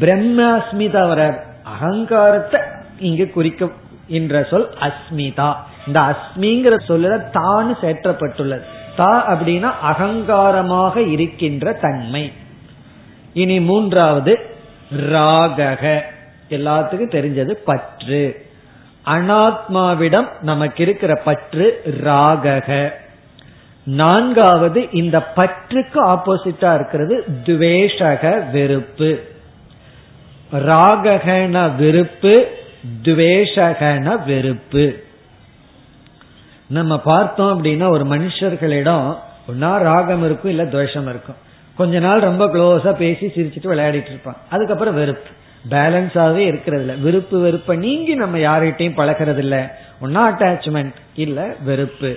[0.00, 2.60] பிரம்மஸ்மிதா வர அகங்காரத்தை
[2.98, 5.54] இங்கு குறிக்கின்ற சொல் அஸ்மிதா.
[5.86, 8.62] இந்த அஸ்மிங்கிற சொல்ல தான் சேற்றப்பட்டுள்ளது
[8.96, 12.32] தா அப்படின்னா அகங்காரமாக இருக்கின்ற தன்மை.
[13.32, 14.38] இனி மூன்றாவது
[14.96, 16.00] ராகக.
[16.58, 18.46] எல்லாத்துக்கும் தெரிஞ்சது பற்று.
[19.06, 22.90] அனாத்மாவிடம் நமக்கு இருக்கிற பற்று ராகக.
[23.84, 29.20] நான்காவது இந்த பற்றுக்கு ஆப்போசிட்டா இருக்கிறது துவேஷக வெறுப்பு.
[30.52, 32.46] ராககன வெறுப்பு
[33.02, 35.02] துவேஷகன வெறுப்பு.
[36.66, 39.16] நம்ம பார்த்தோம் அப்படின்னா ஒரு மனுஷர்களிடம்
[39.48, 41.34] ஒன்னா ராகம் இருக்கும் இல்ல துவேஷம் இருக்கும்.
[41.76, 44.36] கொஞ்ச நாள் ரொம்ப க்ளோஸா பேசி சிரிச்சுட்டு விளையாடிட்டு இருப்பான்.
[44.50, 45.30] அதுக்கப்புறம் வெறுப்பு.
[45.70, 52.16] பேலன்ஸாவே இருக்கிறது இல்ல விருப்பு வெறுப்ப நீங்கி நம்ம யார்கிட்டையும் பழகிறது இல்ல ஒன்னா அட்டாச்மெண்ட் இல்ல வெறுப்பு.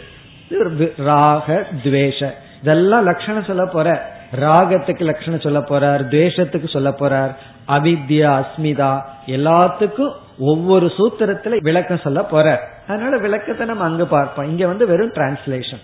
[0.97, 2.31] ராக துவேஷ.
[2.61, 4.13] இதெல்லாம் லட்சணம் சொல்ல போற.
[4.39, 7.35] ராகத்துக்கு லட்சணம் சொல்ல போறார் துவேஷத்துக்கு சொல்ல போறார்.
[7.67, 14.49] அவித்யா அஸ்மிதா எல்லாத்துக்கும் ஒவ்வொரு சூத்திரத்துல விளக்கம் சொல்ல போறார் அதனால விளக்கத்தை நம்ம அங்க பார்ப்போம்.
[14.49, 15.83] இங்க வந்து வெறும் டிரான்ஸ்லேஷன்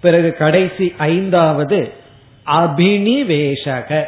[0.00, 1.92] பிறகு கடைசி ஐந்தாவது
[2.46, 4.04] அபினிவேஷக.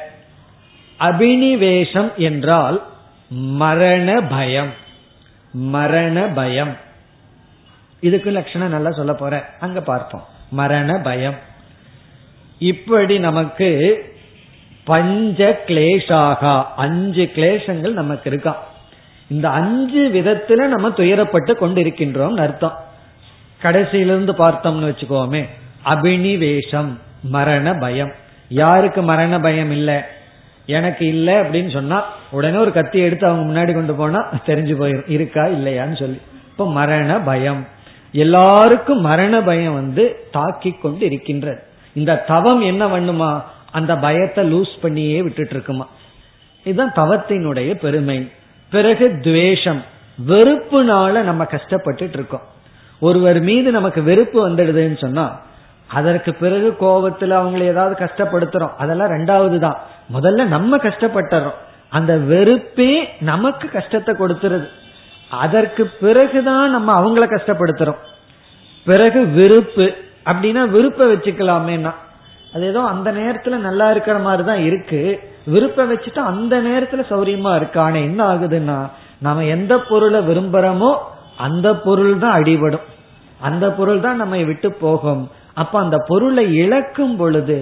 [1.01, 2.87] அபினிவேஷம் என்றால்
[3.29, 4.73] மரண பயம்.
[5.53, 6.77] மரண பயம்.
[8.01, 9.49] இதுக்கு லட்சணம் நல்லா சொல்ல போற.
[9.61, 10.25] அங்க பார்ப்போம்.
[10.51, 11.35] மரண பயம்.
[12.59, 13.99] இப்படி நமக்கு
[14.85, 16.65] பஞ்ச கிளேஷாகா.
[16.77, 18.57] அஞ்சு கிளேசங்கள் நமக்கு இருக்கான்
[19.29, 22.79] இந்த அஞ்சு விதத்துல நம்ம துயரப்பட்டு கொண்டிருக்கின்றோம் அர்த்தம்.
[23.63, 25.49] கடைசியிலிருந்து பார்த்தோம்னு வச்சுக்கோமே.
[25.85, 26.89] அபினிவேஷம்
[27.23, 28.13] மரண பயம்.
[28.49, 30.01] யாருக்கு மரண பயம் இல்லை?
[30.69, 31.99] எனக்கு இல்லை அப்படின்னு சொன்னா
[32.31, 36.21] உடனே ஒரு கத்தி எடுத்து அவங்க முன்னாடி கொண்டு போனா தெரிஞ்சு போயிடும் இருக்கா இல்லையான்னு சொல்லி.
[36.51, 37.67] இப்ப மரண பயம்.
[38.13, 41.63] எல்லாருக்கும் மரண பயம் வந்து தாக்கி கொண்டு இருக்கின்றது.
[41.93, 43.43] இந்த தவம் என்ன பண்ணுமா?
[43.73, 45.87] அந்த பயத்தை லூஸ் பண்ணியே விட்டுட்டு இருக்குமா
[46.65, 48.31] இதுதான் தவத்தினுடைய பெருமை.
[48.71, 49.83] பிறகு துவேஷம்.
[50.29, 52.47] வெறுப்புனால நம்ம கஷ்டப்பட்டுட்டு இருக்கோம்
[53.01, 55.27] ஒருவர் மீது நமக்கு வெறுப்பு வந்துடுதுன்னு சொன்னா
[55.87, 58.75] அதற்கு பிறகு கோபத்துல அவங்களை ஏதாவது கஷ்டப்படுத்துறோம்.
[58.79, 59.79] அதெல்லாம் ரெண்டாவது தான்
[60.13, 61.57] முதல்ல நம்ம கஷ்டப்பட்டுறோம்.
[61.91, 64.69] அந்த வெறுப்பே நமக்கு கஷ்டத்தை கொடுத்துருது.
[65.31, 68.03] அதற்கு பிறகுதான் நம்ம அவங்கள கஷ்டப்படுத்துறோம்.
[68.85, 69.95] பிறகு வெறுப்பு.
[70.27, 71.93] அப்படின்னா விருப்ப வச்சுக்கலாமேனா
[72.55, 75.21] அது ஏதோ அந்த நேரத்துல நல்லா இருக்கிற மாதிரி தான் இருக்கு.
[75.47, 78.79] விருப்ப வச்சுட்டு அந்த நேரத்துல சௌரியமா இருக்கானே என்ன ஆகுதுன்னா
[79.19, 80.97] நம்ம எந்த பொருளை விரும்புறோமோ
[81.37, 82.87] அந்த பொருள் தான் அடிபடும்.
[83.41, 85.31] அந்த பொருள் தான் நம்ம விட்டு போகும்.
[85.55, 87.57] அப்ப அந்த பொருளை இழக்கும் பொழுது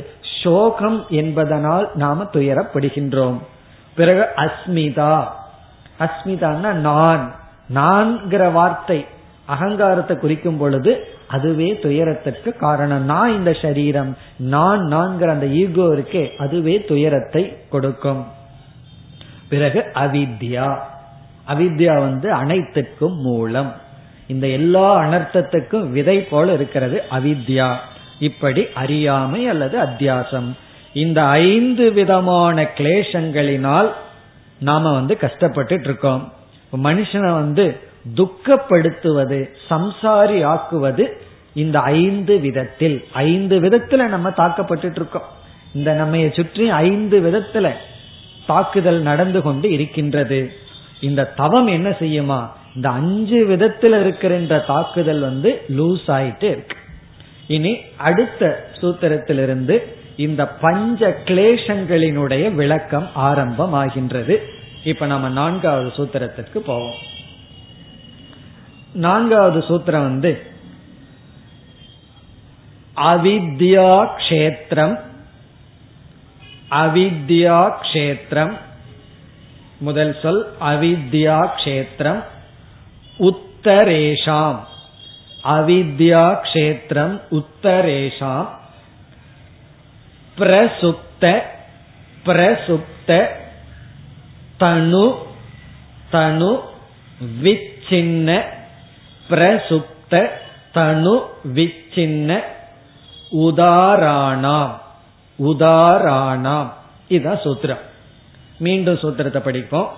[0.46, 3.38] சோகம் என்பதனால் நாம துயரப்படுகின்றோம்.
[3.96, 5.14] பிறகு அஸ்மிதா.
[5.98, 7.24] அஸ்மிதான்னா நான்.
[7.74, 9.06] நான்கிற வார்த்தை
[9.46, 10.92] அகங்காரத்தை குறிக்கும் பொழுது
[11.28, 13.04] அதுவே துயரத்திற்கு காரணம்.
[13.04, 18.22] நான் இந்த சரீரம் நான் நான்கிற அந்த ஈகோ இருக்கே அதுவே துயரத்தை கொடுக்கும்.
[19.48, 20.68] பிறகு அவித்யா.
[21.48, 23.72] அவித்யா வந்து அனைத்துக்கும் மூலம்.
[24.26, 27.68] இந்த எல்லா அனர்த்தத்துக்கும் விதை போல இருக்கிறது அவித்யா.
[28.18, 30.52] இப்படி அறியாமை அல்லது அத்தியாசம்.
[30.92, 33.90] இந்த ஐந்து விதமான கிளேசங்களினால்
[34.58, 36.32] நாம வந்து கஷ்டப்பட்டு இருக்கோம்
[36.84, 37.80] மனுஷனை வந்து
[38.14, 41.08] துக்கப்படுத்துவது சம்சாரி ஆக்குவது
[41.54, 43.04] இந்த ஐந்து விதத்தில்.
[43.12, 45.22] ஐந்து விதத்துல நம்ம தாக்கப்பட்டு இருக்கோம்
[45.74, 47.70] இந்த நம்ம சுற்றி ஐந்து விதத்துல
[48.46, 50.52] தாக்குதல் நடந்து கொண்டு இருக்கின்றது.
[51.00, 52.48] இந்த தவம் என்ன செய்யுமா?
[52.74, 56.76] இந்த அஞ்சு விதத்துல இருக்கிற தாக்குதல் வந்து லூஸ் ஆயிட்டு இருக்கு.
[57.46, 64.36] இனி அடுத்த சூத்திரத்திலிருந்து இந்த பஞ்ச கிளேசங்களினுடைய விளக்கம் ஆரம்பமாகின்றது.
[64.84, 66.98] இப்ப நம்ம நான்காவது சூத்திரத்திற்கு போவோம்.
[68.92, 70.42] நான்காவது சூத்திரம் வந்து
[72.96, 75.00] அவித்யா கஷேத்திரம்
[76.70, 78.56] அவித்யா கஷேத்திரம்
[79.78, 82.22] முதல் சொல் அவித்யா கஷேத்திரம்
[83.18, 84.58] உத்தரேஷாம்.
[85.54, 88.48] அவித்யா கஷேத்திரம் உத்தரேஷாம்
[90.38, 91.24] பிரசுப்த
[92.26, 93.10] பிரசுப்த
[94.62, 95.06] தனு
[96.12, 96.52] தனு
[97.42, 98.30] விச்சின்ன
[99.30, 100.14] பிரசுப்த
[100.72, 101.14] தனு
[101.58, 102.30] விச்சின்ன
[103.46, 104.74] உதாராணாம்
[105.38, 106.70] உதாராணாம்
[107.08, 107.82] இதுதான் சூத்திரம்.
[108.58, 109.90] மீண்டும் சூத்திரத்தை படிப்போம்.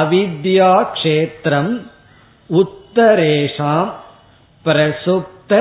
[0.00, 1.72] அவித்யா கஷேத்திரம்
[2.50, 3.90] உத்தரேஷாம்
[4.64, 5.52] பிரசுப்த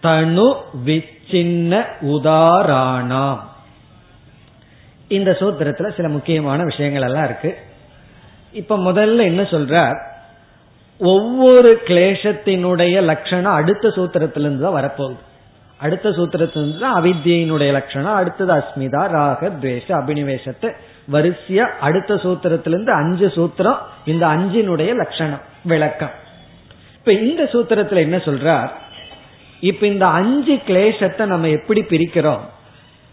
[0.00, 0.48] தனு
[0.86, 1.72] விச்சின்ன
[2.14, 3.42] உதாராணாம்
[5.08, 7.50] இந்த சூத்திரத்துல சில முக்கியமான விஷயங்கள் எல்லாம் இருக்கு.
[8.52, 9.76] இப்ப முதல்ல என்ன சொல்ற
[11.00, 15.22] ஒவ்வொரு கிளேசத்தினுடைய லட்சணம் அடுத்த சூத்திரத்திலிருந்து தான் வரப்போகுது.
[15.78, 20.68] அடுத்த சூத்திரத்திலிருந்து தான் அவித்தியினுடைய லட்சணம் அடுத்தது அஸ்மிதா ராக துவேஷ அபினிவேசத்தை
[21.12, 26.14] வரிசையா அடுத்த சூத்திரத்திலிருந்து அஞ்சு சூத்திரம் இந்த அஞ்சினுடைய லட்சணம் விளக்கம்.
[27.06, 28.68] இப்ப இந்த சூத்திரத்துல என்ன சொல்றார்?
[29.60, 32.40] இப்ப இந்த அஞ்சு கிளேசத்தை நம்ம எப்படி பிரிக்கிறோம்?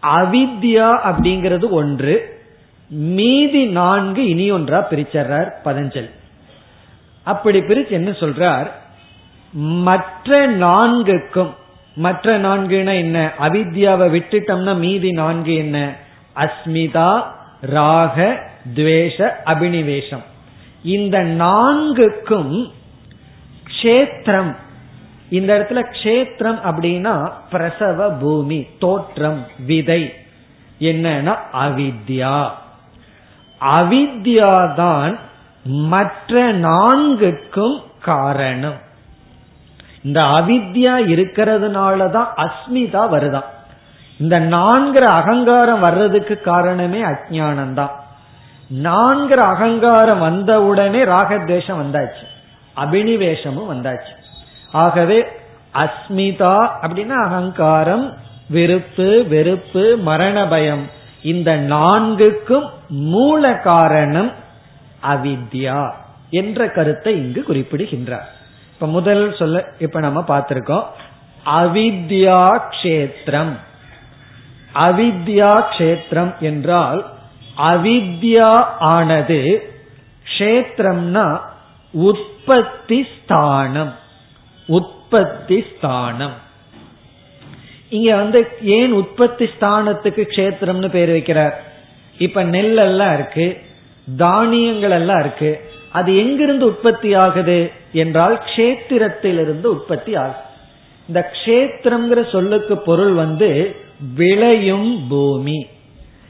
[0.04, 2.44] அவித்யா அப்படிங்கிறது ஒன்று
[2.88, 6.10] மீதி நான்கு இனி ஒன்றா பிரிச்சர்றார் பதஞ்சல்.
[7.24, 8.72] அப்படி பிரிச்சு என்ன சொல்றார்?
[9.54, 11.54] மற்ற நான்குக்கும்
[11.96, 13.32] மற்ற நான்குனா என்ன?
[13.40, 15.96] அவித்யாவை விட்டுட்டோம்னா மீதி நான்கு என்ன?
[16.36, 17.24] அஸ்மிதா
[17.62, 18.44] ராக
[18.76, 20.24] துவேஷ அபினிவேஷம்.
[20.84, 22.72] இந்த நான்குக்கும்
[23.82, 24.56] க்ஷேத்திரம்
[25.30, 30.14] இந்த இடத்துல க்ஷேத்திரம் அப்படின்னா பிரசவ பூமி தோற்றம் விதை.
[30.80, 32.50] என்னன்னா அவித்யா.
[33.62, 35.18] அவித்யாதான்
[35.64, 38.78] மற்ற நான்குக்கும் காரணம்.
[40.04, 43.50] இந்த அவித்யா இருக்கிறதுனாலதான் அஸ்மிதா வருதான்.
[44.18, 47.92] இந்த நான்கிற அகங்காரம் வர்றதுக்கு காரணமே அஜானம்தான்
[48.84, 52.31] நான்கிற அகங்காரம் வந்தவுடனே ராகத்வேஷம் வந்தாச்சு.
[52.76, 54.14] அபினிவேஷமும் வந்தாச்சு.
[54.72, 55.26] ஆகவே
[55.74, 58.18] அஸ்மிதா அப்படின்னா அகங்காரம்
[58.50, 60.90] வெறுப்பு வெறுப்பு மரண பயம்
[61.24, 64.32] இந்த நான்குக்கும் மூல காரணம்
[65.04, 65.92] அவித்யா
[66.30, 68.30] என்ற கருத்தை இங்கு குறிப்பிடுகின்றார்.
[68.74, 70.84] இப்ப முதல் சொல்ல இப்ப நம்ம பார்த்திருக்கோம்.
[71.46, 73.54] அவித்யா கஷேத்திரம்.
[74.76, 77.06] அவித்யா கஷேத்திரம் என்றால்
[77.58, 79.72] அவித்யா ஆனது
[80.28, 81.40] கஷேத்திரம்னா
[82.46, 83.96] உற்பத்தி ஸ்தானம்.
[84.68, 86.34] உற்பத்தி ஸ்தானம்.
[87.90, 91.54] இங்க வந்து ஏன் உற்பத்தி ஸ்தானத்துக்கு கஷேத்திரம்னு பேர் வைக்கிறார்?
[92.18, 93.62] இப்ப நெல் எல்லாம் இருக்கு
[94.18, 95.70] தானியங்கள் எல்லாம் இருக்கு.
[95.92, 100.40] அது எங்கிருந்து உற்பத்தி ஆகுது என்றால் கஷேத்திரத்திலிருந்து உற்பத்தி ஆகுது.
[101.08, 103.76] இந்த கஷேத்திரம்ங்கிற சொல்லுக்கு பொருள் வந்து
[104.16, 105.68] விளையும் பூமி.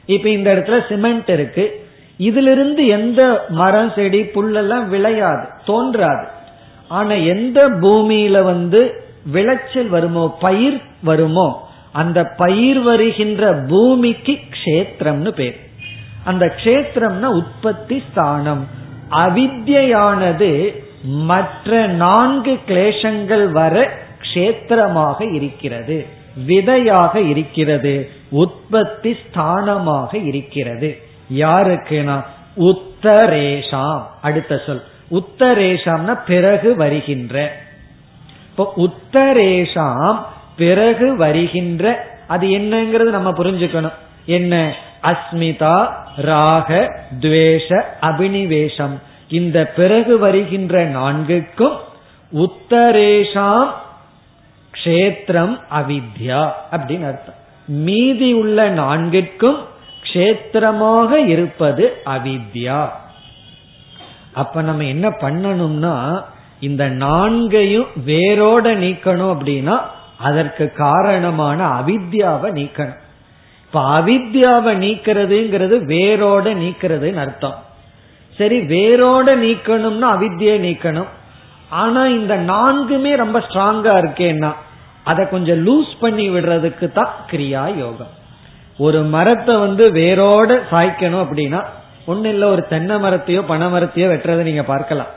[0.06, 1.86] இப்ப இந்த இடத்துல சிமெண்ட் இருக்கு
[2.16, 6.26] இதிலிருந்து எந்த மரம் செடி புல்லெல்லாம் விளையாது தோன்றாது.
[6.88, 15.58] ஆனா எந்த பூமியில வந்து விளைச்சல் வருமோ பயிர் வருமோ அந்த பயிர் வருகின்ற பூமிக்கு கஷேத்திரம்னு பேர்.
[16.24, 18.66] அந்த கஷேத்திரம்னா உற்பத்தி ஸ்தானம்.
[19.10, 23.90] அவித்யானது மற்ற நான்கு கிளேசங்கள் வர
[24.20, 26.06] கஷேத்திரமாக இருக்கிறது
[26.46, 31.02] விதையாக இருக்கிறது உற்பத்தி ஸ்தானமாக இருக்கிறது.
[31.32, 32.24] யாருக்குனா
[32.56, 34.82] உத்தரேஷாம் அடுத்த சொல்.
[35.10, 37.52] உத்தரேஷாம்னா பிறகு வருகின்ற.
[38.50, 40.18] இப்போ உத்தரேஷாம்
[40.56, 43.92] பிறகு வருகின்ற அது என்னங்கிறது நம்ம புரிஞ்சுக்கணும்.
[44.26, 44.74] என்ன?
[45.02, 46.86] அஸ்மிதா ராக
[47.20, 48.98] துவேஷ அபினிவேஷம்.
[49.28, 51.76] இந்த பிறகு வருகின்ற நான்குக்கும்
[52.32, 53.70] உத்தரேஷாம்
[54.74, 57.34] கஷேத்திரம் அவித்யா அப்படின்னு அர்த்தம்.
[57.66, 59.58] மீதி உள்ள நான்கிற்கும்
[60.12, 62.88] கஷேத்திரமாக இருப்பது அவித்யா.
[64.32, 66.22] அப்ப நம்ம என்ன பண்ணணும்னா
[66.60, 69.76] இந்த நான்கையும் வேரோட நீக்கணும் அப்படின்னா
[70.18, 73.00] அதற்கு காரணமான அவித்யாவை நீக்கணும்.
[73.64, 77.58] இப்ப அவித்யாவை நீக்கிறதுங்கிறது வேரோட நீக்கிறதுன்னு அர்த்தம்.
[78.36, 81.10] சரி வேரோட நீக்கணும்னா அவித்யை நீக்கணும்.
[81.68, 84.52] ஆனா இந்த நான்குமே ரொம்ப ஸ்ட்ராங்கா இருக்கேன்னா
[85.04, 88.20] அதை கொஞ்சம் லூஸ் பண்ணி விடுறதுக்கு தான் கிரியா யோகம்
[88.78, 91.60] ஒரு மரத்தை வந்து வேரோட சாய்க்கணும் அப்படின்னா
[92.12, 95.10] ஒண்ணு இல்ல ஒரு தென்னை மரத்தையோ பனை மரத்தையோ வெட்டுறதை நீங்க பார்க்கலாம்.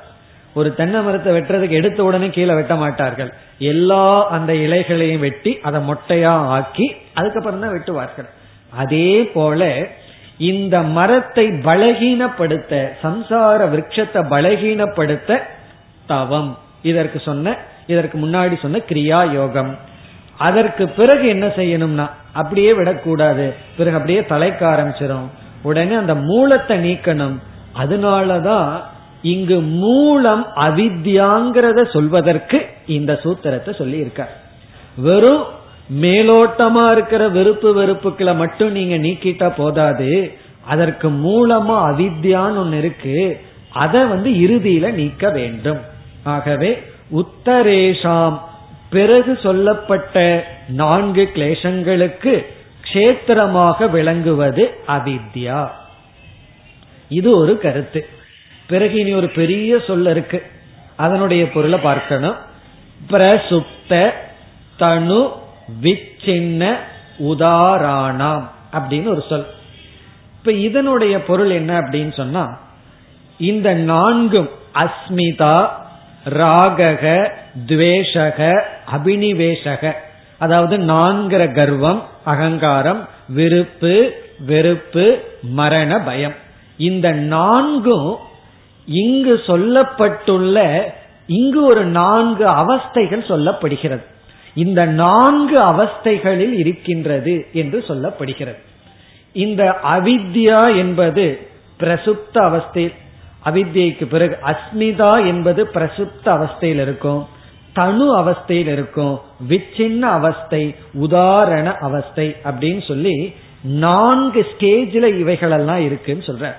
[0.54, 3.32] ஒரு தென்னை மரத்தை வெட்டுறதுக்கு எடுத்த உடனே கீழே வெட்ட மாட்டார்கள்.
[3.72, 4.04] எல்லா
[4.36, 6.88] அந்த இலைகளையும் வெட்டி அதை மொட்டையா ஆக்கி
[7.20, 8.30] அதுக்கப்புறம் தான் வெட்டுவார்கள்.
[8.82, 9.70] அதே போல
[10.52, 15.40] இந்த மரத்தை பலகீனப்படுத்த சம்சார விரக்ஷத்தை பலகீனப்படுத்த
[16.08, 16.52] தவம்.
[16.92, 17.56] இதற்கு சொன்ன
[17.94, 19.74] இதற்கு முன்னாடி சொன்ன கிரியா யோகம்
[20.48, 23.46] அதற்கு பிறகு என்ன செய்யணும்னா அப்படியே விடக்கூடாது.
[23.78, 25.28] பிறகு அப்படியே தலைக்க ஆரம்பிச்சிடும்
[25.64, 27.38] உடனே அந்த மூலத்தை நீக்கணும்.
[27.82, 28.70] அதனாலதான்
[29.34, 32.58] இங்கு மூலம் அவித்யாங்கிறத சொல்வதற்கு
[32.98, 34.24] இந்த சூத்திரத்தை சொல்லி இருக்க
[34.98, 35.46] வெறும்
[36.02, 40.12] மேலோட்டமா இருக்கிற வெறுப்பு வெறுப்புக்களை மட்டும் நீங்க நீக்கிட்டா போதாது.
[40.68, 43.18] அதற்கு மூலமா அவித்யான்னு ஒன்னு இருக்கு.
[43.84, 45.82] அதை வந்து இறுதியில நீக்க வேண்டும்.
[46.24, 46.72] ஆகவே
[47.20, 48.38] உத்தரேஷாம்
[48.90, 50.24] பிறகு சொல்லப்பட்ட
[50.68, 52.46] நான்கு கிளேசங்களுக்கு
[52.82, 55.70] கஷேத்திரமாக விளங்குவது அவித்யா.
[57.10, 58.08] இது ஒரு கருத்து.
[58.68, 60.44] பிறகு இனி ஒரு பெரிய சொல்ல இருக்கு.
[60.96, 62.36] அதனுடைய பொருளை பார்க்கணும்.
[63.10, 64.10] பிரசுப்த
[64.80, 65.32] தனு
[65.82, 66.76] விச்சின்ன
[67.20, 69.48] உதாராணாம் அப்படின்னு ஒரு சொல்.
[70.38, 72.60] இப்ப இதனுடைய பொருள் என்ன அப்படின்னு சொன்னா
[73.38, 75.68] இந்த நான்கும் அஸ்மிதா
[76.26, 77.32] ராகக
[77.66, 78.62] துவேஷக
[78.92, 79.92] அபினிவேஷக
[80.38, 84.12] அதாவது நான்கிற கர்வம் அகங்காரம் விருப்பு
[84.46, 86.36] வெறுப்பு மரண பயம்.
[86.78, 88.16] இந்த நான்கும்
[88.86, 90.82] இங்கு சொல்லப்பட்டுள்ள
[91.28, 94.04] இங்கு ஒரு நான்கு அவஸ்தைகள் சொல்லப்படுகிறது.
[94.54, 98.58] இந்த நான்கு அவஸ்தைகளில் இருக்கின்றது என்று சொல்லப்படுகிறது.
[99.34, 101.48] இந்த அவித்யா என்பது
[101.80, 102.94] பிரசுப்த அவஸ்தை
[103.46, 107.28] அவித்யைக்கு பிறகு அஸ்மிதா என்பது பிரசுப்த அவஸ்தையில் இருக்கும்.
[107.78, 109.16] தனு அவஸ்தையில் இருக்கும்
[109.50, 116.54] விச்சின்ன அவஸ்தை உதாரண அவஸ்தை அப்படின்னு சொல்லி நான்கு ஸ்டேஜ்ல இவைகளெல்லாம் இருக்குன்னு சொல்ற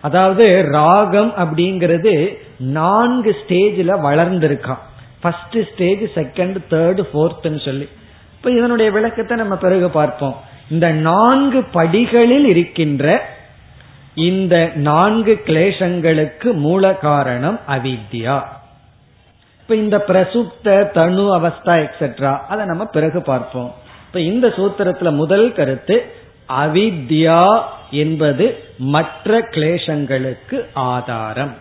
[0.00, 4.82] அதாவது ராகம் அப்படிங்கிறது நான்கு ஸ்டேஜ்ல வளர்ந்திருக்கான்.
[5.20, 7.88] ஃபர்ஸ்ட் ஸ்டேஜ் செகண்ட் தேர்டு ஃபோர்த்னு சொல்லி.
[8.36, 10.36] இப்ப இதனுடைய விளக்கத்தை நம்ம பிறகு பார்ப்போம்.
[10.70, 13.06] இந்த நான்கு படிகளில் இருக்கின்ற
[14.14, 18.36] இந்த நான்கு கிளேசங்களுக்கு மூல காரணம் அவித்யா.
[19.66, 23.70] இப்ப இந்த பிரசுப்த தனு அவஸ்தா எக்ஸெட்ரா அதை நம்ம பிறகு பார்ப்போம்.
[24.06, 25.96] இப்ப இந்த சூத்திரத்துல முதல் கருத்து
[26.58, 27.40] அவித்யா
[28.02, 28.44] என்பது
[28.94, 31.54] மற்ற கிளேசங்களுக்கு ஆதாரம்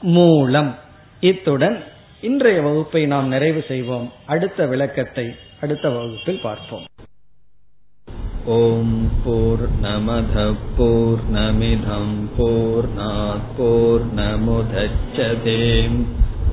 [0.00, 0.70] மூலம்.
[1.20, 1.76] இத்துடன்
[2.20, 4.06] இன்றைய வகுப்பை நாம் நிறைவு செய்வோம்.
[4.26, 5.26] அடுத்த விளக்கத்தை
[5.60, 6.86] அடுத்த வகுப்பில் பார்ப்போம்.
[8.58, 10.46] ஓம் போர் நமத
[10.76, 12.16] போர் நமிதம்
[13.56, 16.00] போர் நமுதச்சதேம்